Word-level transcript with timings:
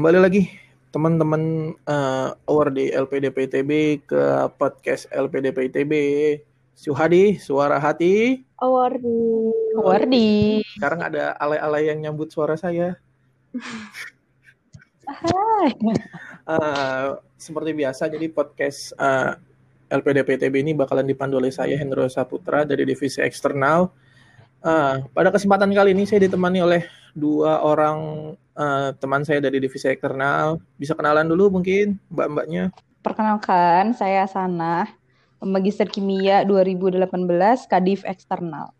Kembali 0.00 0.16
lagi 0.16 0.48
teman-teman 0.96 1.76
uh, 1.84 2.32
award 2.48 2.72
di 2.72 2.88
LPDPTB 2.88 4.00
ke 4.08 4.48
podcast 4.56 5.04
LPDPTB. 5.12 5.92
Suhadi, 6.72 7.36
suara 7.36 7.76
hati. 7.76 8.40
Awardi. 8.56 9.52
Awardi. 9.76 10.64
Sekarang 10.72 11.04
ada 11.04 11.36
alay-alay 11.36 11.92
yang 11.92 12.00
nyambut 12.00 12.32
suara 12.32 12.56
saya. 12.56 12.96
Hai. 15.04 15.68
Uh, 16.48 17.20
seperti 17.36 17.76
biasa, 17.76 18.08
jadi 18.08 18.32
podcast 18.32 18.96
uh, 18.96 19.36
LPDPTB 19.92 20.64
ini 20.64 20.72
bakalan 20.72 21.04
dipandu 21.04 21.36
oleh 21.36 21.52
saya 21.52 21.76
Hendro 21.76 22.08
Saputra 22.08 22.64
dari 22.64 22.88
divisi 22.88 23.20
eksternal. 23.20 23.92
Uh, 24.64 25.04
pada 25.12 25.28
kesempatan 25.28 25.68
kali 25.76 25.92
ini 25.92 26.08
saya 26.08 26.24
ditemani 26.24 26.64
oleh 26.64 26.88
dua 27.14 27.62
orang 27.64 27.98
uh, 28.54 28.90
teman 28.98 29.22
saya 29.26 29.42
dari 29.42 29.62
divisi 29.62 29.86
eksternal. 29.88 30.60
Bisa 30.76 30.94
kenalan 30.94 31.26
dulu 31.28 31.60
mungkin 31.60 31.98
mbak-mbaknya. 32.12 32.74
Perkenalkan, 33.00 33.96
saya 33.96 34.28
Sana, 34.28 34.84
Magister 35.40 35.88
Kimia 35.88 36.44
2018, 36.44 37.08
Kadif 37.64 38.04
Eksternal. 38.04 38.76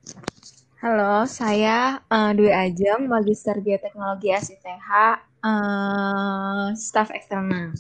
Halo, 0.80 1.28
saya 1.28 2.00
uh, 2.08 2.32
Dwi 2.32 2.52
Ajeng, 2.52 3.04
Magister 3.04 3.56
Bioteknologi 3.60 4.32
SITH, 4.32 5.20
uh, 5.44 6.72
staf 6.72 7.12
eksternal. 7.12 7.76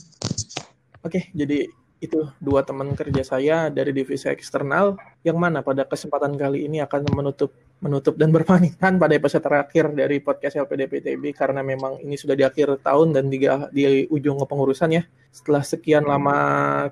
Oke, 1.00 1.32
jadi 1.32 1.64
itu 2.00 2.32
dua 2.40 2.64
teman 2.64 2.96
kerja 2.96 3.20
saya 3.20 3.68
dari 3.68 3.92
divisi 3.92 4.24
eksternal 4.24 4.96
yang 5.20 5.36
mana 5.36 5.60
pada 5.60 5.84
kesempatan 5.84 6.32
kali 6.32 6.64
ini 6.64 6.80
akan 6.80 7.04
menutup 7.12 7.52
menutup 7.80 8.16
dan 8.16 8.32
berpamitan 8.32 8.96
pada 8.96 9.12
episode 9.12 9.44
terakhir 9.44 9.92
dari 9.92 10.16
podcast 10.20 10.56
LPDPTB 10.56 11.36
karena 11.36 11.60
memang 11.60 12.00
ini 12.00 12.16
sudah 12.16 12.32
di 12.32 12.44
akhir 12.44 12.80
tahun 12.80 13.12
dan 13.12 13.28
di, 13.28 13.44
di 13.72 14.08
ujung 14.08 14.40
kepengurusan 14.40 14.96
ya. 14.96 15.02
Setelah 15.32 15.64
sekian 15.64 16.04
lama 16.08 16.36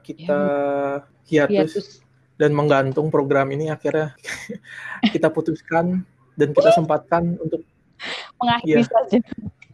kita 0.01 0.41
hiatus, 1.29 1.73
hiatus. 1.77 1.87
dan 2.37 2.53
menggantung 2.53 3.09
program 3.09 3.49
ini 3.53 3.73
akhirnya 3.73 4.17
kita 5.15 5.33
putuskan 5.33 6.05
dan 6.37 6.53
kita 6.53 6.73
sempatkan 6.73 7.37
untuk 7.41 7.65
mengakhiri 8.41 8.85
ya, 8.85 8.89
saja 8.89 9.19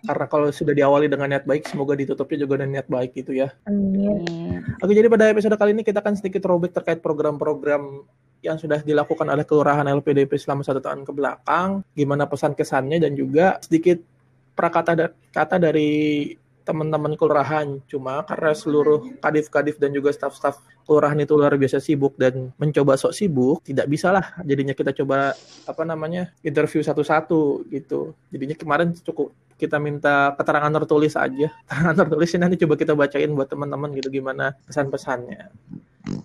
karena 0.05 0.27
kalau 0.29 0.49
sudah 0.53 0.77
diawali 0.77 1.09
dengan 1.09 1.33
niat 1.33 1.49
baik, 1.49 1.69
semoga 1.69 1.97
ditutupnya 1.97 2.45
juga 2.45 2.61
dengan 2.61 2.81
niat 2.81 2.89
baik 2.89 3.11
gitu 3.17 3.33
ya. 3.33 3.53
Amin. 3.65 4.61
Oke, 4.85 4.93
jadi 4.93 5.09
pada 5.09 5.33
episode 5.33 5.57
kali 5.57 5.73
ini 5.73 5.83
kita 5.83 6.05
akan 6.05 6.15
sedikit 6.21 6.45
robek 6.45 6.77
terkait 6.77 7.01
program-program 7.01 8.05
yang 8.45 8.61
sudah 8.61 8.85
dilakukan 8.85 9.25
oleh 9.25 9.49
Kelurahan 9.49 9.89
LPDP 9.89 10.37
selama 10.37 10.61
satu 10.61 10.85
tahun 10.85 11.09
ke 11.09 11.13
belakang, 11.17 11.81
gimana 11.97 12.29
pesan 12.29 12.53
kesannya 12.53 13.01
dan 13.01 13.17
juga 13.17 13.57
sedikit 13.65 14.05
prakata 14.53 15.17
kata 15.33 15.57
dari 15.57 16.33
teman-teman 16.65 17.15
kelurahan. 17.15 17.81
Cuma 17.87 18.25
karena 18.25 18.57
seluruh 18.57 19.21
kadif-kadif 19.21 19.77
dan 19.77 19.93
juga 19.93 20.11
staf-staf 20.11 20.59
kelurahan 20.89 21.17
itu 21.21 21.37
luar 21.37 21.57
biasa 21.57 21.79
sibuk 21.81 22.17
dan 22.17 22.53
mencoba 22.57 22.97
sok 22.97 23.13
sibuk 23.13 23.61
tidak 23.65 23.87
bisa 23.89 24.11
lah. 24.11 24.37
Jadinya 24.43 24.73
kita 24.73 24.97
coba 24.97 25.37
apa 25.69 25.83
namanya 25.85 26.33
interview 26.41 26.81
satu-satu 26.81 27.69
gitu. 27.69 28.17
Jadinya 28.33 28.57
kemarin 28.57 28.97
cukup 28.97 29.33
kita 29.57 29.79
minta 29.79 30.35
keterangan 30.35 30.73
tertulis 30.83 31.15
aja 31.15 31.49
keterangan 31.65 31.97
tertulisnya 32.07 32.41
nanti 32.49 32.57
coba 32.63 32.75
kita 32.79 32.93
bacain 32.93 33.31
buat 33.33 33.49
teman-teman 33.49 33.91
gitu 33.97 34.09
gimana 34.11 34.55
pesan-pesannya 34.67 35.51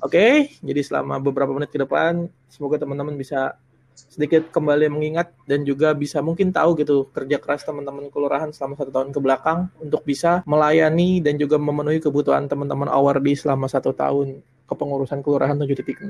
oke 0.03 0.27
jadi 0.59 0.81
selama 0.81 1.21
beberapa 1.21 1.51
menit 1.53 1.69
ke 1.71 1.79
depan 1.79 2.27
semoga 2.49 2.81
teman-teman 2.81 3.15
bisa 3.15 3.55
sedikit 4.07 4.47
kembali 4.55 4.87
mengingat 4.87 5.35
dan 5.43 5.67
juga 5.67 5.91
bisa 5.91 6.23
mungkin 6.23 6.55
tahu 6.55 6.79
gitu 6.79 7.11
kerja 7.11 7.35
keras 7.35 7.67
teman-teman 7.67 8.07
kelurahan 8.07 8.47
selama 8.55 8.79
satu 8.79 8.91
tahun 8.95 9.11
ke 9.11 9.19
belakang 9.19 9.67
untuk 9.83 10.07
bisa 10.07 10.39
melayani 10.47 11.19
dan 11.19 11.35
juga 11.35 11.59
memenuhi 11.59 11.99
kebutuhan 11.99 12.47
teman-teman 12.47 12.87
awardi 12.87 13.35
selama 13.35 13.67
satu 13.67 13.91
tahun 13.91 14.39
kepengurusan 14.69 15.19
kelurahan 15.25 15.57
7.0. 15.57 16.05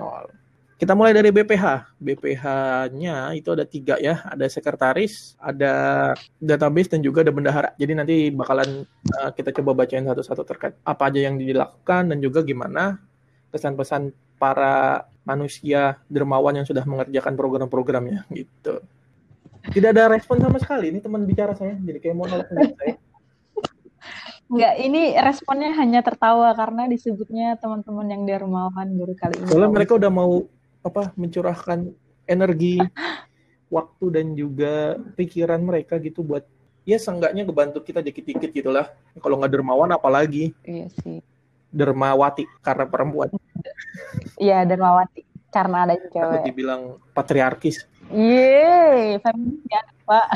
Kita 0.80 0.96
mulai 0.96 1.12
dari 1.12 1.28
BPH. 1.28 2.00
BPH-nya 2.00 3.36
itu 3.36 3.52
ada 3.52 3.68
tiga 3.68 4.00
ya, 4.00 4.24
ada 4.24 4.48
sekretaris, 4.48 5.36
ada 5.36 6.16
database 6.40 6.96
dan 6.96 7.04
juga 7.04 7.20
ada 7.20 7.36
bendahara. 7.36 7.76
Jadi 7.76 7.92
nanti 8.00 8.16
bakalan 8.32 8.88
uh, 9.20 9.30
kita 9.36 9.52
coba 9.60 9.84
bacain 9.84 10.08
satu-satu 10.08 10.48
terkait 10.48 10.80
apa 10.88 11.12
aja 11.12 11.28
yang 11.28 11.36
dilakukan 11.36 12.16
dan 12.16 12.18
juga 12.24 12.48
gimana 12.48 12.96
pesan-pesan 13.52 14.16
para 14.40 15.04
manusia 15.28 16.00
dermawan 16.08 16.64
yang 16.64 16.68
sudah 16.68 16.88
mengerjakan 16.88 17.36
program-programnya 17.36 18.24
gitu. 18.32 18.80
Tidak 19.76 19.90
ada 19.92 20.08
respon 20.16 20.40
sama 20.40 20.64
sekali. 20.64 20.96
Ini 20.96 21.04
teman 21.04 21.28
bicara 21.28 21.60
saya, 21.60 21.76
jadi 21.76 22.00
kayak 22.00 22.16
monolog 22.16 22.48
saya. 22.48 22.96
Enggak, 24.50 24.74
ini 24.80 25.14
responnya 25.14 25.76
hanya 25.76 26.00
tertawa 26.02 26.56
karena 26.56 26.88
disebutnya 26.88 27.60
teman-teman 27.60 28.08
yang 28.10 28.24
dermawan 28.24 28.88
baru 28.96 29.14
kali 29.14 29.44
ini. 29.44 29.46
Soalnya 29.52 29.70
mereka 29.76 30.00
udah 30.00 30.10
mau 30.10 30.48
apa 30.86 31.12
mencurahkan 31.16 31.92
energi, 32.26 32.80
waktu 33.76 34.06
dan 34.10 34.34
juga 34.34 34.98
pikiran 35.14 35.62
mereka 35.62 36.02
gitu 36.02 36.26
buat 36.26 36.44
ya 36.88 36.98
seenggaknya 36.98 37.46
ngebantu 37.46 37.86
kita 37.86 38.02
dikit-dikit 38.02 38.50
gitulah. 38.50 38.90
Kalau 39.22 39.38
nggak 39.38 39.54
dermawan 39.54 39.94
apalagi. 39.94 40.56
Iya 40.66 40.90
sih. 41.06 41.22
Dermawati 41.70 42.50
karena 42.66 42.90
perempuan. 42.90 43.30
Iya, 44.40 44.64
Dermawati 44.64 45.28
karena 45.52 45.84
ada 45.84 46.00
cewek. 46.00 46.24
Aku 46.24 46.48
dibilang 46.48 46.82
patriarkis. 47.12 47.84
Yeay, 48.10 49.20
feminis 49.22 49.62
ya, 49.70 49.82
Pak. 50.08 50.28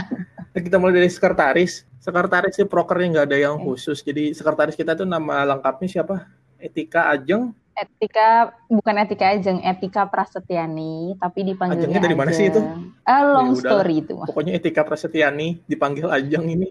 Kita 0.53 0.77
mulai 0.77 1.01
dari 1.01 1.09
sekretaris. 1.09 1.87
Sekretaris 2.03 2.53
sih 2.59 2.67
prokernya 2.67 3.07
nggak 3.17 3.27
ada 3.31 3.37
yang 3.39 3.55
khusus. 3.63 4.03
Jadi 4.03 4.35
sekretaris 4.35 4.75
kita 4.75 4.93
tuh 4.93 5.07
nama 5.07 5.47
lengkapnya 5.47 5.87
siapa? 5.87 6.27
Etika 6.59 7.09
Ajeng. 7.09 7.55
Etika 7.73 8.53
bukan 8.69 8.95
Etika 9.01 9.33
Ajeng, 9.33 9.59
Etika 9.65 10.05
Prasetyani, 10.05 11.17
tapi 11.17 11.41
dipanggilnya 11.41 11.89
Ajengnya 11.89 12.01
dari 12.05 12.15
mana 12.17 12.31
sih 12.31 12.53
itu? 12.53 12.61
Ah, 13.01 13.25
long 13.25 13.57
Ya, 13.57 13.65
story 13.65 14.05
itu. 14.05 14.13
Pokoknya 14.29 14.53
Etika 14.57 14.85
Prasetyani 14.85 15.57
dipanggil 15.65 16.05
Ajeng 16.05 16.45
ini 16.45 16.69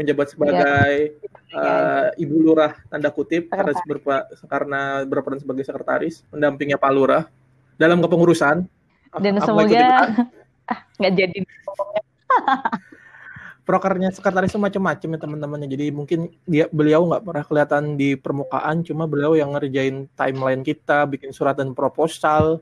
menjabat 0.00 0.32
sebagai 0.32 1.20
uh, 1.52 2.08
ibu 2.16 2.36
lurah 2.40 2.72
tanda 2.88 3.12
kutip 3.12 3.52
karena, 3.52 3.76
berpa, 3.84 4.16
karena 4.48 4.80
berperan 5.04 5.40
sebagai 5.44 5.64
sekretaris 5.68 6.24
mendampingnya 6.32 6.80
Pak 6.80 6.92
Lurah 6.96 7.28
dalam 7.76 8.00
kepengurusan. 8.00 8.64
Dan 9.20 9.36
Aku 9.42 9.44
semoga 9.44 9.84
ah, 10.72 10.80
nggak 10.96 11.12
jadi. 11.20 11.38
Prokernya 13.70 14.10
sekretaris 14.10 14.50
itu 14.50 14.58
macam-macam 14.58 15.08
ya 15.14 15.18
teman-temannya. 15.22 15.68
Jadi 15.70 15.86
mungkin 15.94 16.34
dia 16.42 16.66
beliau 16.74 17.06
nggak 17.06 17.22
pernah 17.22 17.44
kelihatan 17.46 17.94
di 17.94 18.18
permukaan, 18.18 18.82
cuma 18.82 19.06
beliau 19.06 19.38
yang 19.38 19.54
ngerjain 19.54 20.10
timeline 20.18 20.66
kita, 20.66 21.06
bikin 21.06 21.30
surat 21.30 21.54
dan 21.54 21.70
proposal, 21.70 22.58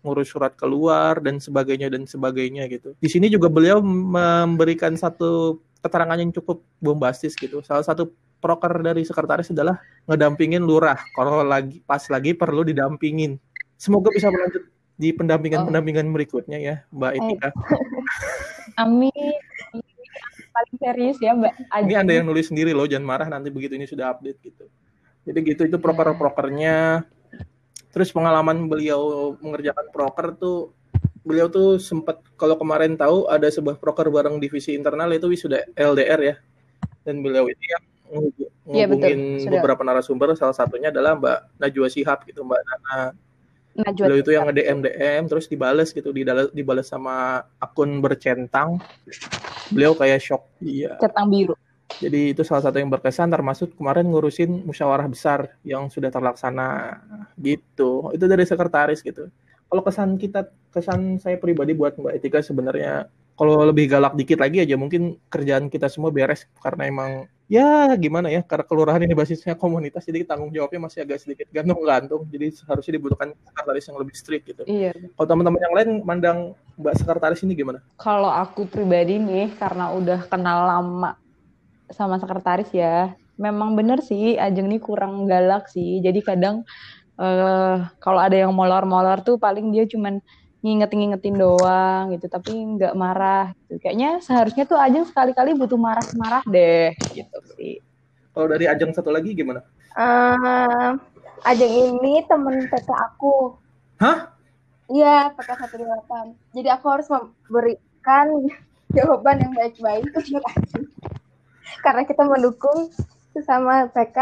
ngurus 0.00 0.32
surat 0.32 0.56
keluar 0.56 1.20
dan 1.20 1.36
sebagainya 1.36 1.92
dan 1.92 2.08
sebagainya 2.08 2.72
gitu. 2.72 2.96
Di 2.96 3.12
sini 3.12 3.28
juga 3.28 3.52
beliau 3.52 3.84
memberikan 3.84 4.96
satu 4.96 5.60
keterangan 5.84 6.16
yang 6.16 6.32
cukup 6.32 6.64
bombastis 6.80 7.36
gitu. 7.36 7.60
Salah 7.60 7.84
satu 7.84 8.08
proker 8.40 8.80
dari 8.80 9.04
sekretaris 9.04 9.52
adalah 9.52 9.76
ngedampingin 10.08 10.64
lurah 10.64 10.96
kalau 11.12 11.44
lagi 11.44 11.84
pas 11.84 12.00
lagi 12.08 12.32
perlu 12.32 12.64
didampingin. 12.64 13.36
Semoga 13.76 14.08
bisa 14.08 14.32
berlanjut 14.32 14.72
di 14.96 15.12
pendampingan-pendampingan 15.12 16.08
berikutnya 16.08 16.56
ya, 16.56 16.76
Mbak 16.88 17.12
Etika. 17.20 17.48
Amin. 18.82 19.12
Paling 20.56 20.76
serius 20.80 21.20
ya, 21.20 21.36
Mbak. 21.36 21.52
Ini 21.84 21.94
Anda 22.00 22.12
yang 22.16 22.32
nulis 22.32 22.48
sendiri 22.48 22.72
loh, 22.72 22.88
jangan 22.88 23.04
marah 23.04 23.28
nanti 23.28 23.52
begitu 23.52 23.76
ini 23.76 23.84
sudah 23.84 24.16
update 24.16 24.40
gitu. 24.40 24.64
Jadi 25.28 25.38
gitu 25.44 25.62
itu 25.68 25.76
proker-prokernya. 25.76 27.04
Terus 27.92 28.08
pengalaman 28.08 28.64
beliau 28.64 29.36
mengerjakan 29.36 29.92
proker 29.92 30.32
tuh 30.40 30.72
beliau 31.26 31.50
tuh 31.52 31.76
sempat 31.76 32.22
kalau 32.38 32.56
kemarin 32.56 32.96
tahu 32.96 33.28
ada 33.28 33.50
sebuah 33.50 33.76
proker 33.76 34.08
bareng 34.08 34.40
divisi 34.40 34.72
internal 34.72 35.12
itu 35.12 35.28
wisuda 35.28 35.68
LDR 35.76 36.20
ya. 36.24 36.34
Dan 37.04 37.20
beliau 37.20 37.44
ini 37.52 37.66
yang 37.68 37.84
ngehubungin 38.66 39.44
ya, 39.44 39.50
beberapa 39.60 39.84
narasumber 39.84 40.32
salah 40.40 40.56
satunya 40.56 40.88
adalah 40.88 41.20
Mbak 41.20 41.38
Najwa 41.60 41.88
Shihab 41.92 42.24
gitu, 42.24 42.46
Mbak 42.46 42.60
Nana 42.64 43.12
Najwa 43.76 44.04
beliau 44.08 44.20
itu 44.24 44.30
yang 44.32 44.44
nge-DM 44.48 44.78
DM 44.84 45.22
terus 45.28 45.46
dibales 45.46 45.92
gitu 45.92 46.10
dibales, 46.10 46.48
dibales 46.56 46.86
sama 46.88 47.44
akun 47.60 48.00
bercentang. 48.00 48.80
Beliau 49.68 49.92
kayak 49.92 50.20
shock. 50.22 50.48
Iya. 50.64 50.96
Centang 50.96 51.28
biru. 51.28 51.54
Jadi 51.86 52.34
itu 52.34 52.42
salah 52.42 52.66
satu 52.66 52.82
yang 52.82 52.90
berkesan 52.90 53.30
termasuk 53.30 53.78
kemarin 53.78 54.10
ngurusin 54.10 54.66
musyawarah 54.66 55.06
besar 55.06 55.54
yang 55.62 55.86
sudah 55.86 56.10
terlaksana 56.10 56.98
gitu. 57.38 58.10
Itu 58.10 58.24
dari 58.26 58.42
sekretaris 58.42 59.04
gitu. 59.06 59.30
Kalau 59.66 59.82
kesan 59.82 60.18
kita 60.18 60.50
kesan 60.74 61.22
saya 61.22 61.38
pribadi 61.38 61.74
buat 61.74 61.94
Mbak 61.94 62.12
Etika 62.18 62.40
sebenarnya 62.42 63.06
kalau 63.36 63.68
lebih 63.68 63.92
galak 63.92 64.16
dikit 64.16 64.40
lagi 64.40 64.64
aja 64.64 64.74
mungkin 64.80 65.20
kerjaan 65.28 65.68
kita 65.68 65.92
semua 65.92 66.08
beres 66.08 66.48
karena 66.64 66.88
emang 66.88 67.28
ya 67.46 67.94
gimana 67.94 68.26
ya 68.26 68.42
karena 68.42 68.66
kelurahan 68.66 69.02
ini 69.06 69.14
basisnya 69.14 69.54
komunitas 69.54 70.02
jadi 70.02 70.26
tanggung 70.26 70.50
jawabnya 70.50 70.90
masih 70.90 71.06
agak 71.06 71.22
sedikit 71.22 71.46
gantung-gantung 71.54 72.26
jadi 72.26 72.50
harusnya 72.66 72.92
dibutuhkan 72.98 73.30
sekretaris 73.46 73.86
yang 73.86 73.98
lebih 74.02 74.14
strict 74.18 74.44
gitu. 74.50 74.62
Iya. 74.66 74.92
Kalau 75.14 75.26
teman-teman 75.30 75.60
yang 75.62 75.74
lain 75.74 75.90
mandang 76.02 76.38
Mbak 76.76 76.94
sekretaris 77.00 77.40
ini 77.46 77.56
gimana? 77.56 77.80
Kalau 77.96 78.28
aku 78.28 78.68
pribadi 78.68 79.16
nih 79.16 79.54
karena 79.56 79.94
udah 79.94 80.26
kenal 80.28 80.68
lama 80.68 81.16
sama 81.88 82.18
sekretaris 82.18 82.68
ya. 82.74 83.14
Memang 83.36 83.76
bener 83.76 84.00
sih 84.02 84.36
Ajeng 84.36 84.68
ini 84.68 84.82
kurang 84.82 85.24
galak 85.24 85.70
sih. 85.70 86.02
Jadi 86.02 86.20
kadang 86.20 86.66
uh, 87.20 87.86
kalau 88.02 88.20
ada 88.20 88.36
yang 88.36 88.52
molor-molor 88.52 89.24
tuh 89.24 89.40
paling 89.40 89.72
dia 89.72 89.88
cuman 89.88 90.20
ngingetin-ngingetin 90.66 91.38
doang 91.38 92.10
gitu, 92.10 92.26
tapi 92.26 92.50
nggak 92.50 92.98
marah. 92.98 93.54
Gitu. 93.70 93.78
Kayaknya 93.78 94.18
seharusnya 94.18 94.66
tuh 94.66 94.74
Ajeng 94.74 95.06
sekali-kali 95.06 95.54
butuh 95.54 95.78
marah-marah 95.78 96.42
deh 96.50 96.90
gitu 97.14 97.38
sih. 97.54 97.78
Kalau 98.34 98.50
dari 98.50 98.66
Ajeng 98.66 98.90
satu 98.90 99.14
lagi 99.14 99.30
gimana? 99.32 99.62
Uh, 99.94 100.98
Ajeng 101.46 101.70
ini 101.70 102.26
temen 102.26 102.66
PK 102.66 102.90
aku. 102.90 103.54
Hah? 104.02 104.34
Iya, 104.90 105.30
PK 105.38 105.48
128. 105.78 106.34
Jadi 106.58 106.68
aku 106.74 106.86
harus 106.90 107.06
memberikan 107.08 108.26
jawaban 108.90 109.40
yang 109.40 109.52
baik-baik 109.54 110.10
untuk 110.10 110.42
Ajeng. 110.50 110.84
Karena 111.80 112.02
kita 112.02 112.22
mendukung 112.26 112.90
sesama 113.30 113.86
PK. 113.94 114.18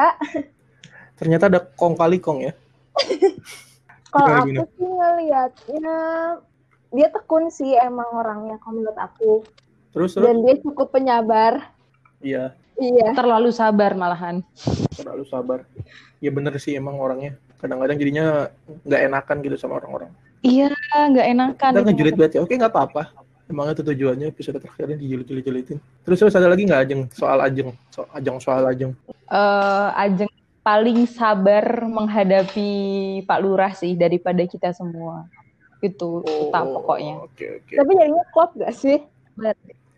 Ternyata 1.17 1.49
ada 1.49 1.61
kong 1.65 1.97
kali 1.97 2.21
kong 2.21 2.45
ya? 2.45 2.53
Kalau 4.15 4.47
aku 4.47 4.63
sih 4.79 4.87
ngeliatnya 4.87 5.91
dia 6.95 7.09
tekun 7.11 7.51
sih 7.51 7.75
emang 7.75 8.07
orangnya 8.15 8.57
kalau 8.63 8.79
menurut 8.79 8.99
aku. 9.03 9.43
Terus, 9.91 10.15
terus? 10.15 10.23
Dan 10.23 10.47
dia 10.47 10.55
cukup 10.63 10.95
penyabar. 10.95 11.75
Iya. 12.23 12.55
Iya. 12.79 13.11
Terlalu 13.19 13.51
sabar 13.51 13.99
malahan. 13.99 14.47
Terlalu 14.95 15.27
sabar. 15.27 15.67
Ya 16.23 16.31
bener 16.31 16.55
sih 16.63 16.79
emang 16.79 16.99
orangnya. 17.03 17.35
Kadang-kadang 17.59 17.99
jadinya 17.99 18.47
nggak 18.87 19.03
enakan 19.11 19.37
gitu 19.43 19.57
sama 19.59 19.83
orang-orang. 19.83 20.11
Iya, 20.45 20.71
nggak 20.93 21.27
enakan. 21.35 21.73
Kita 21.75 21.83
ngejulit 21.91 22.15
banget 22.15 22.33
ya. 22.39 22.41
Oke, 22.47 22.55
nggak 22.55 22.71
apa-apa. 22.71 23.03
Emang 23.51 23.69
itu 23.75 23.85
tujuannya 23.85 24.31
episode 24.31 24.57
terakhirnya 24.57 24.97
dijulit-julit-julitin. 24.97 25.79
Terus 26.07 26.17
terus 26.23 26.35
ada 26.39 26.49
lagi 26.49 26.65
nggak 26.65 26.81
Ajeng 26.87 27.03
soal 27.13 27.39
Ajeng? 27.43 27.71
So, 27.93 28.07
ajeng 28.15 28.37
soal 28.41 28.65
Ajeng. 28.65 28.93
Uh, 29.29 29.89
ajeng 29.99 30.31
paling 30.65 31.05
sabar 31.05 31.85
menghadapi 31.85 32.71
Pak 33.29 33.39
Lurah 33.45 33.77
sih 33.77 33.93
daripada 33.95 34.41
kita 34.49 34.73
semua. 34.73 35.29
Itu 35.85 36.25
oh, 36.25 36.49
pokoknya. 36.51 37.21
Okay, 37.31 37.61
okay. 37.61 37.77
Tapi 37.77 37.91
jadinya 37.93 38.25
klop 38.33 38.57
gak 38.57 38.73
sih? 38.73 39.05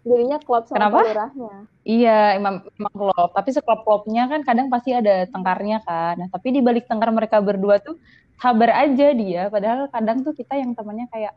Jadinya 0.03 0.43
klop 0.43 0.67
sama 0.67 0.91
Kenapa? 0.91 0.99
Pak 0.99 1.07
Lurahnya. 1.15 1.55
Iya, 1.87 2.19
emang, 2.35 2.67
emang 2.75 2.95
klop. 2.99 3.31
Tapi 3.31 3.49
seklop-klopnya 3.55 4.27
kan 4.27 4.43
kadang 4.43 4.67
pasti 4.67 4.91
ada 4.91 5.31
tengkarnya 5.31 5.87
kan. 5.87 6.19
Nah, 6.19 6.29
tapi 6.35 6.51
di 6.51 6.61
balik 6.61 6.91
tengkar 6.91 7.15
mereka 7.15 7.39
berdua 7.39 7.79
tuh 7.79 7.95
sabar 8.43 8.75
aja 8.75 9.15
dia. 9.15 9.47
Padahal 9.47 9.87
kadang 9.95 10.27
tuh 10.27 10.35
kita 10.35 10.59
yang 10.59 10.75
temannya 10.75 11.07
kayak 11.15 11.33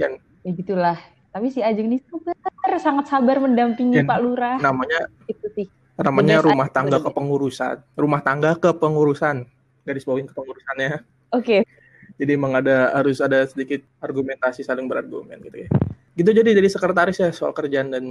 yang 0.00 0.16
ya 0.40 0.50
gitulah. 0.56 0.96
Tapi 1.32 1.52
si 1.52 1.60
Ajeng 1.60 1.92
ini 1.92 2.00
sabar, 2.08 2.72
sangat 2.80 3.12
sabar 3.12 3.36
mendampingi 3.36 4.00
Pak 4.00 4.18
Lurah. 4.24 4.56
Namanya 4.64 5.12
itu 5.28 5.48
sih 5.52 5.68
namanya 6.00 6.40
rumah 6.40 6.68
tangga 6.72 6.98
kepengurusan. 7.02 7.84
Rumah 7.98 8.20
tangga 8.24 8.56
kepengurusan. 8.56 9.44
Garis 9.84 10.04
bawain 10.06 10.28
kepengurusannya. 10.28 11.02
Oke. 11.32 11.62
Okay. 11.62 11.62
jadi 12.20 12.36
emang 12.36 12.54
ada 12.54 12.92
harus 12.92 13.18
ada 13.24 13.40
sedikit 13.48 13.82
argumentasi 13.98 14.62
saling 14.62 14.86
berargumen 14.86 15.42
gitu 15.42 15.66
ya. 15.66 15.68
Gitu 16.12 16.30
jadi 16.30 16.54
dari 16.54 16.68
sekretaris 16.68 17.18
ya 17.18 17.32
soal 17.32 17.56
kerjaan 17.56 17.88
dan 17.90 18.04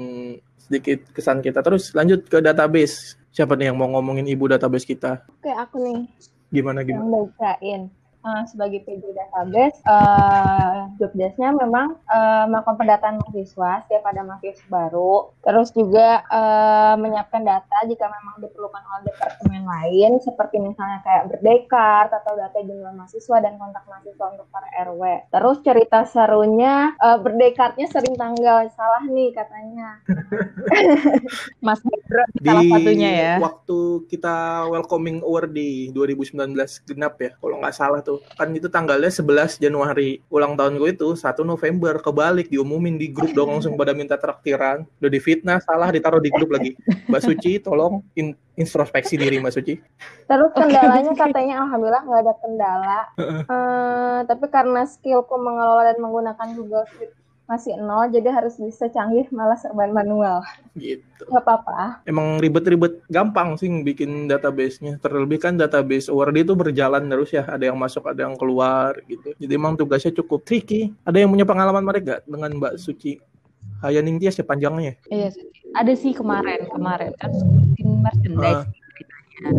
sedikit 0.57 1.06
kesan 1.13 1.39
kita. 1.39 1.62
Terus 1.62 1.94
lanjut 1.94 2.25
ke 2.28 2.42
database. 2.42 3.16
Siapa 3.31 3.56
nih 3.56 3.72
yang 3.72 3.78
mau 3.80 3.88
ngomongin 3.88 4.28
ibu 4.28 4.50
database 4.50 4.83
kita? 4.83 5.24
Oke 5.39 5.54
aku 5.54 5.78
nih. 5.86 5.98
Gimana 6.51 6.83
gimana? 6.83 7.07
yang 7.07 7.12
bacain 7.13 7.81
uh, 8.25 8.44
sebagai 8.50 8.81
PJ 8.85 9.03
database, 9.13 9.77
uh, 9.85 10.89
job 10.97 11.12
desk-nya 11.13 11.53
memang 11.56 11.97
uh, 12.09 12.45
melakukan 12.50 12.77
pendataan 12.77 13.15
mahasiswa 13.21 13.85
setiap 13.85 14.03
ada 14.09 14.21
mahasiswa 14.25 14.65
baru, 14.69 15.29
terus 15.45 15.69
juga 15.73 16.25
uh, 16.29 16.95
menyiapkan 16.97 17.44
data 17.45 17.77
jika 17.88 18.06
memang 18.07 18.35
diperlukan 18.41 18.83
oleh 18.83 19.03
departemen 19.12 19.63
lain, 19.65 20.12
seperti 20.21 20.62
misalnya 20.62 21.01
kayak 21.06 21.27
berdekar 21.33 22.09
atau 22.09 22.33
data 22.38 22.59
jumlah 22.62 22.94
mahasiswa 22.95 23.38
dan 23.41 23.57
kontak 23.57 23.83
mahasiswa 23.88 24.25
untuk 24.33 24.47
para 24.50 24.68
RW. 24.89 25.01
Terus 25.31 25.57
cerita 25.65 26.00
serunya, 26.09 26.94
uh, 27.00 27.18
berdekarnya 27.21 27.88
sering 27.89 28.15
tanggal 28.18 28.68
salah 28.75 29.03
nih 29.07 29.29
katanya. 29.33 30.01
Mas 31.65 31.79
Bro, 31.81 32.23
salah 32.44 32.63
satunya 32.68 33.09
ya. 33.12 33.33
Waktu 33.39 34.07
kita 34.12 34.68
welcoming 34.68 35.23
award 35.23 35.56
di 35.56 35.94
2019 35.95 36.51
genap 36.88 37.15
ya, 37.23 37.31
kalau 37.39 37.56
nggak 37.63 37.75
salah 37.75 38.00
tuh 38.03 38.11
tuh 38.12 38.19
kan 38.36 38.52
itu 38.52 38.68
tanggalnya 38.68 39.08
11 39.08 39.63
Januari 39.63 40.19
ulang 40.28 40.60
tahun 40.60 40.75
gue 40.75 40.90
itu 40.92 41.16
1 41.16 41.31
November 41.48 41.96
kebalik 42.04 42.52
diumumin 42.52 43.00
di 43.00 43.08
grup 43.08 43.31
dong 43.31 43.56
langsung 43.56 43.80
pada 43.80 43.96
minta 43.96 44.19
traktiran. 44.19 44.84
Udah 45.00 45.12
difitnah 45.12 45.63
salah 45.63 45.88
ditaruh 45.96 46.19
di 46.19 46.28
grup 46.28 46.52
lagi. 46.52 46.75
Mbak 47.08 47.22
Suci 47.24 47.63
tolong 47.63 48.04
in 48.19 48.36
introspeksi 48.60 49.16
diri 49.16 49.40
Mbak 49.40 49.54
Suci. 49.56 49.80
Terus 50.28 50.52
kendalanya 50.52 51.13
katanya 51.16 51.63
alhamdulillah 51.63 52.04
nggak 52.04 52.22
ada 52.28 52.34
kendala. 52.44 53.00
Uh, 53.48 54.19
tapi 54.28 54.46
karena 54.52 54.84
skillku 54.84 55.36
mengelola 55.40 55.88
dan 55.88 55.98
menggunakan 56.04 56.48
Google 56.60 56.84
Sheet 56.92 57.20
masih 57.51 57.75
nol 57.75 58.07
jadi 58.07 58.31
harus 58.31 58.56
bisa 58.56 58.88
canggih 58.88 59.27
malah 59.36 59.59
serba 59.59 59.92
manual. 59.92 60.39
Gitu. 60.80 61.03
Nggak 61.27 61.44
apa-apa. 61.44 62.00
Emang 62.07 62.39
ribet-ribet 62.39 63.03
gampang 63.12 63.59
sih 63.59 63.68
bikin 63.83 64.31
database-nya. 64.31 64.95
Terlebih 65.03 65.44
kan 65.44 65.59
database 65.59 66.07
Word 66.07 66.39
itu 66.39 66.56
berjalan 66.56 67.12
terus 67.12 67.36
ya. 67.36 67.44
Ada 67.44 67.75
yang 67.75 67.77
masuk 67.77 68.07
ada 68.07 68.24
yang 68.24 68.39
keluar 68.39 68.95
gitu. 69.12 69.36
Jadi 69.36 69.51
emang 69.51 69.75
tugasnya 69.75 70.15
cukup 70.15 70.48
tricky. 70.48 70.95
Ada 71.03 71.19
yang 71.19 71.30
punya 71.36 71.44
pengalaman 71.44 71.83
mereka 71.83 72.24
dengan 72.24 72.56
Mbak 72.56 72.80
Suci? 72.80 73.19
Hayaning 73.83 74.21
Tias 74.21 74.39
ya 74.39 74.45
panjangnya. 74.47 74.95
Iya 75.12 75.36
ada 75.71 75.94
sih 75.95 76.12
kemarin 76.12 76.68
kemarin 76.68 77.15
kan 77.15 77.31
bikin 77.71 78.04
merchandise 78.04 78.68
uh. 78.68 79.54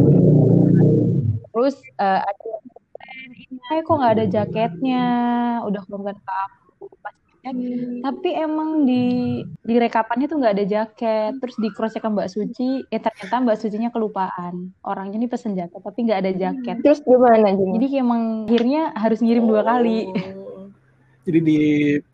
terus 1.53 1.77
uh, 1.97 2.21
ada 2.21 2.51
ini 3.73 3.81
kok 3.85 3.97
nggak 3.97 4.15
ada 4.19 4.27
jaketnya? 4.29 5.05
Udah 5.65 5.81
kirimkan 5.89 6.17
ke 6.17 6.33
aku. 6.33 6.85
Pas 7.01 7.15
Hmm. 7.43 8.07
Tapi 8.07 8.39
emang 8.39 8.87
di 8.87 9.43
di 9.43 9.75
rekapannya 9.75 10.31
tuh 10.31 10.39
nggak 10.39 10.55
ada 10.55 10.65
jaket. 10.67 11.33
Terus 11.43 11.57
di 11.59 11.69
cross 11.75 11.99
check 11.99 12.07
Mbak 12.07 12.31
Suci, 12.31 12.87
eh 12.87 13.01
ternyata 13.03 13.43
Mbak 13.43 13.57
Sucinya 13.59 13.91
kelupaan. 13.91 14.71
Orangnya 14.87 15.19
ini 15.19 15.27
pesen 15.27 15.59
jaket 15.59 15.83
tapi 15.83 16.07
nggak 16.07 16.21
ada 16.23 16.33
jaket. 16.33 16.77
Terus 16.87 17.03
gimana 17.03 17.51
Jadi 17.51 17.87
emang 17.99 18.47
akhirnya 18.47 18.95
harus 18.95 19.19
ngirim 19.19 19.45
dua 19.51 19.67
kali. 19.67 20.07
Oh. 20.39 20.71
Jadi 21.23 21.39
di 21.43 21.59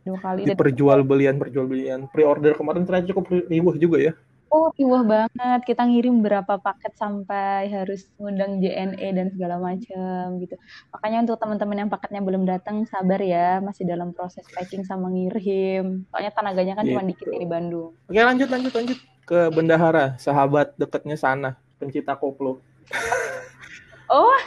dua 0.04 0.18
kali 0.20 0.48
di 0.48 0.52
perjual 0.56 1.00
belian 1.04 1.36
perjual 1.36 1.64
belian 1.64 2.08
pre-order 2.08 2.52
kemarin 2.56 2.88
ternyata 2.88 3.12
cukup 3.12 3.48
ribuh 3.52 3.76
juga 3.76 4.00
ya. 4.00 4.12
Oh, 4.48 4.72
riuh 4.72 5.04
banget. 5.04 5.60
Kita 5.68 5.84
ngirim 5.84 6.24
berapa 6.24 6.56
paket 6.56 6.96
sampai 6.96 7.68
harus 7.68 8.08
ngundang 8.16 8.64
JNE 8.64 9.08
dan 9.12 9.28
segala 9.28 9.60
macam 9.60 10.40
gitu. 10.40 10.56
Makanya 10.88 11.28
untuk 11.28 11.36
teman-teman 11.36 11.84
yang 11.84 11.90
paketnya 11.92 12.24
belum 12.24 12.48
datang, 12.48 12.88
sabar 12.88 13.20
ya, 13.20 13.60
masih 13.60 13.84
dalam 13.84 14.16
proses 14.16 14.48
packing 14.56 14.88
sama 14.88 15.12
ngirim. 15.12 16.08
Soalnya 16.08 16.32
tenaganya 16.32 16.74
kan 16.80 16.84
gitu. 16.88 16.92
cuma 16.96 17.04
dikit 17.04 17.28
di 17.28 17.48
Bandung. 17.48 17.92
Oke, 18.08 18.20
lanjut 18.24 18.48
lanjut 18.48 18.72
lanjut 18.72 18.98
ke 19.28 19.38
Bendahara, 19.52 20.16
sahabat 20.16 20.72
dekatnya 20.80 21.20
sana, 21.20 21.60
pencipta 21.76 22.16
koplo. 22.16 22.64
oh, 24.08 24.38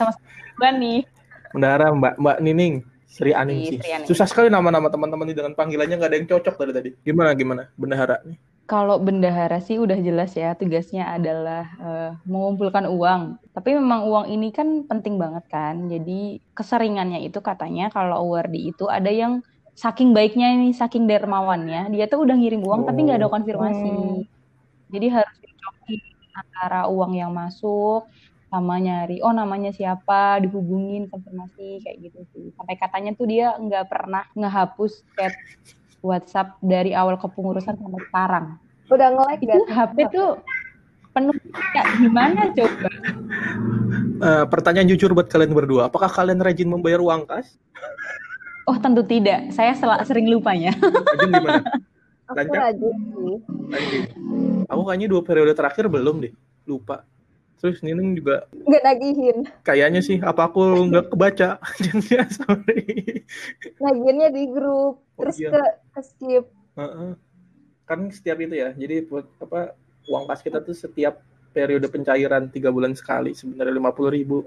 sama-sama 0.00 0.68
nih. 0.80 1.04
Bendahara 1.52 1.92
Mbak 1.92 2.14
Mbak 2.16 2.38
Nining. 2.40 2.76
Sri 3.10 3.34
Aning 3.34 3.74
sih. 3.74 3.78
Susah 4.06 4.22
sekali 4.22 4.46
nama-nama 4.46 4.86
teman-teman 4.86 5.26
ini 5.26 5.34
dengan 5.34 5.52
panggilannya 5.58 5.98
nggak 5.98 6.10
ada 6.14 6.18
yang 6.22 6.30
cocok 6.30 6.54
dari 6.62 6.72
tadi. 6.72 6.90
Gimana 7.02 7.34
gimana 7.34 7.66
bendahara 7.74 8.22
nih? 8.22 8.38
Kalau 8.70 9.02
bendahara 9.02 9.58
sih 9.58 9.82
udah 9.82 9.98
jelas 9.98 10.38
ya 10.38 10.54
tugasnya 10.54 11.10
adalah 11.10 11.66
uh, 11.82 12.10
mengumpulkan 12.22 12.86
uang. 12.86 13.42
Tapi 13.50 13.74
memang 13.74 14.06
uang 14.06 14.30
ini 14.30 14.54
kan 14.54 14.86
penting 14.86 15.18
banget 15.18 15.42
kan. 15.50 15.90
Jadi 15.90 16.38
keseringannya 16.54 17.18
itu 17.26 17.42
katanya 17.42 17.90
kalau 17.90 18.22
awardi 18.22 18.70
itu 18.70 18.86
ada 18.86 19.10
yang 19.10 19.42
saking 19.74 20.14
baiknya 20.14 20.54
ini 20.54 20.70
saking 20.70 21.10
dermawannya 21.10 21.90
dia 21.90 22.06
tuh 22.06 22.22
udah 22.22 22.36
ngirim 22.38 22.62
uang 22.62 22.84
oh. 22.84 22.86
tapi 22.86 23.10
nggak 23.10 23.18
ada 23.18 23.30
konfirmasi. 23.34 23.90
Hmm. 23.90 24.22
Jadi 24.94 25.06
harus 25.18 25.36
dicokin 25.42 26.00
antara 26.30 26.86
uang 26.86 27.18
yang 27.18 27.34
masuk 27.34 28.06
sama 28.50 28.82
nyari 28.82 29.22
oh 29.22 29.30
namanya 29.30 29.70
siapa 29.70 30.42
dihubungin 30.42 31.06
konfirmasi 31.06 31.86
kayak 31.86 31.96
gitu 32.02 32.20
sih 32.34 32.46
sampai 32.58 32.74
katanya 32.74 33.14
tuh 33.14 33.30
dia 33.30 33.54
nggak 33.54 33.86
pernah 33.86 34.26
ngehapus 34.34 35.06
chat 35.14 35.30
WhatsApp 36.00 36.56
dari 36.64 36.96
awal 36.96 37.20
kepengurusan 37.20 37.76
sampai 37.76 38.00
sekarang. 38.08 38.46
Udah 38.90 39.08
nge-like 39.14 39.42
itu 39.46 39.60
HP 39.70 39.96
tuh 40.10 40.30
penuh 41.10 41.34
ya 41.74 41.82
gimana 41.98 42.40
coba? 42.54 42.90
Uh, 44.20 44.44
pertanyaan 44.46 44.88
jujur 44.90 45.10
buat 45.16 45.26
kalian 45.26 45.52
berdua, 45.56 45.90
apakah 45.90 46.10
kalian 46.10 46.38
rajin 46.42 46.68
membayar 46.68 47.00
uang 47.02 47.26
kas? 47.26 47.56
Oh 48.68 48.76
tentu 48.78 49.02
tidak, 49.02 49.50
saya 49.50 49.74
sel 49.74 49.90
sering 50.06 50.30
lupanya. 50.30 50.70
Rajin 50.78 51.30
gimana? 51.32 51.62
Aku 52.30 52.54
rajin 52.54 52.94
Rajin. 53.74 54.02
Aku 54.70 54.82
kayaknya 54.86 55.08
dua 55.10 55.22
periode 55.26 55.50
terakhir 55.50 55.90
belum 55.90 56.22
deh, 56.22 56.32
lupa. 56.62 57.02
Terus 57.60 57.84
Nining 57.84 58.16
juga 58.16 58.48
nggak 58.56 58.82
nagihin. 58.82 59.38
Kayaknya 59.60 60.00
sih, 60.00 60.16
apa 60.24 60.48
aku 60.48 60.88
nggak 60.88 61.12
kebaca? 61.12 61.60
Sorry. 62.40 62.80
Nagihinnya 63.76 64.32
di 64.32 64.48
grup, 64.48 65.04
terus 65.20 65.36
oh, 65.36 65.42
iya. 65.44 65.50
ke, 65.52 65.62
ke 65.92 66.00
skip. 66.00 66.44
Uh 66.74 66.82
-uh. 66.82 67.10
Kan 67.84 68.08
setiap 68.08 68.40
itu 68.40 68.56
ya, 68.56 68.72
jadi 68.72 69.04
buat 69.04 69.28
apa 69.44 69.76
uang 70.08 70.24
kas 70.24 70.40
kita 70.40 70.64
tuh 70.64 70.72
setiap 70.72 71.20
periode 71.52 71.86
pencairan 71.92 72.48
tiga 72.48 72.72
bulan 72.72 72.94
sekali 72.94 73.34
sebenarnya 73.34 73.74
lima 73.74 73.90
puluh 73.90 74.14
ribu 74.14 74.38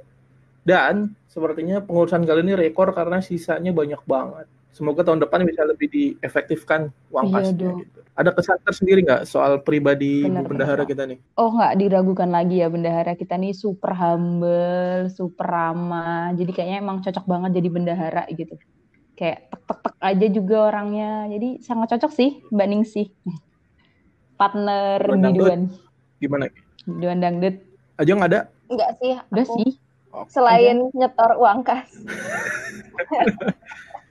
dan 0.64 1.12
sepertinya 1.28 1.84
pengurusan 1.84 2.24
kali 2.24 2.40
ini 2.40 2.56
rekor 2.56 2.96
karena 2.96 3.20
sisanya 3.20 3.76
banyak 3.76 4.00
banget. 4.08 4.48
Semoga 4.74 5.06
tahun 5.06 5.22
depan 5.22 5.46
bisa 5.46 5.62
lebih 5.64 5.86
diefektifkan 5.88 6.90
uang 7.14 7.30
Iya 7.30 7.36
kasnya 7.38 7.54
dong. 7.62 7.78
gitu. 7.86 8.00
Ada 8.14 8.30
kesan 8.34 8.58
tersendiri 8.62 9.00
nggak 9.06 9.24
soal 9.24 9.62
pribadi 9.62 10.26
Benar, 10.26 10.42
Bu 10.42 10.50
bendahara 10.50 10.82
benar. 10.82 10.90
kita 10.90 11.04
nih? 11.06 11.18
Oh 11.38 11.50
nggak 11.54 11.74
diragukan 11.78 12.30
lagi 12.30 12.56
ya 12.58 12.68
bendahara 12.70 13.14
kita 13.14 13.38
nih 13.38 13.54
super 13.54 13.94
humble, 13.94 15.14
super 15.14 15.46
ramah. 15.46 16.34
Jadi 16.34 16.52
kayaknya 16.52 16.78
emang 16.82 16.98
cocok 17.00 17.22
banget 17.24 17.50
jadi 17.54 17.70
bendahara 17.70 18.24
gitu. 18.28 18.58
Kayak 19.14 19.46
tek 19.46 19.62
tek 19.62 19.80
tek 19.80 19.96
aja 20.02 20.28
juga 20.28 20.56
orangnya. 20.68 21.30
Jadi 21.30 21.62
sangat 21.62 21.88
cocok 21.94 22.12
sih 22.12 22.30
Mbak 22.50 22.68
Ningsih. 22.68 23.08
Partner 24.42 24.98
biduan. 25.06 25.62
Gimana? 26.18 26.50
Biduan 26.84 27.22
dangdut. 27.22 27.62
Aja 27.94 28.10
nggak 28.10 28.30
ada? 28.34 28.42
Enggak 28.74 28.90
sih, 28.98 29.14
Udah 29.30 29.46
aku 29.46 29.54
sih. 29.62 29.70
selain 30.30 30.90
nyetor 30.94 31.38
uang 31.38 31.62
kas. 31.62 31.86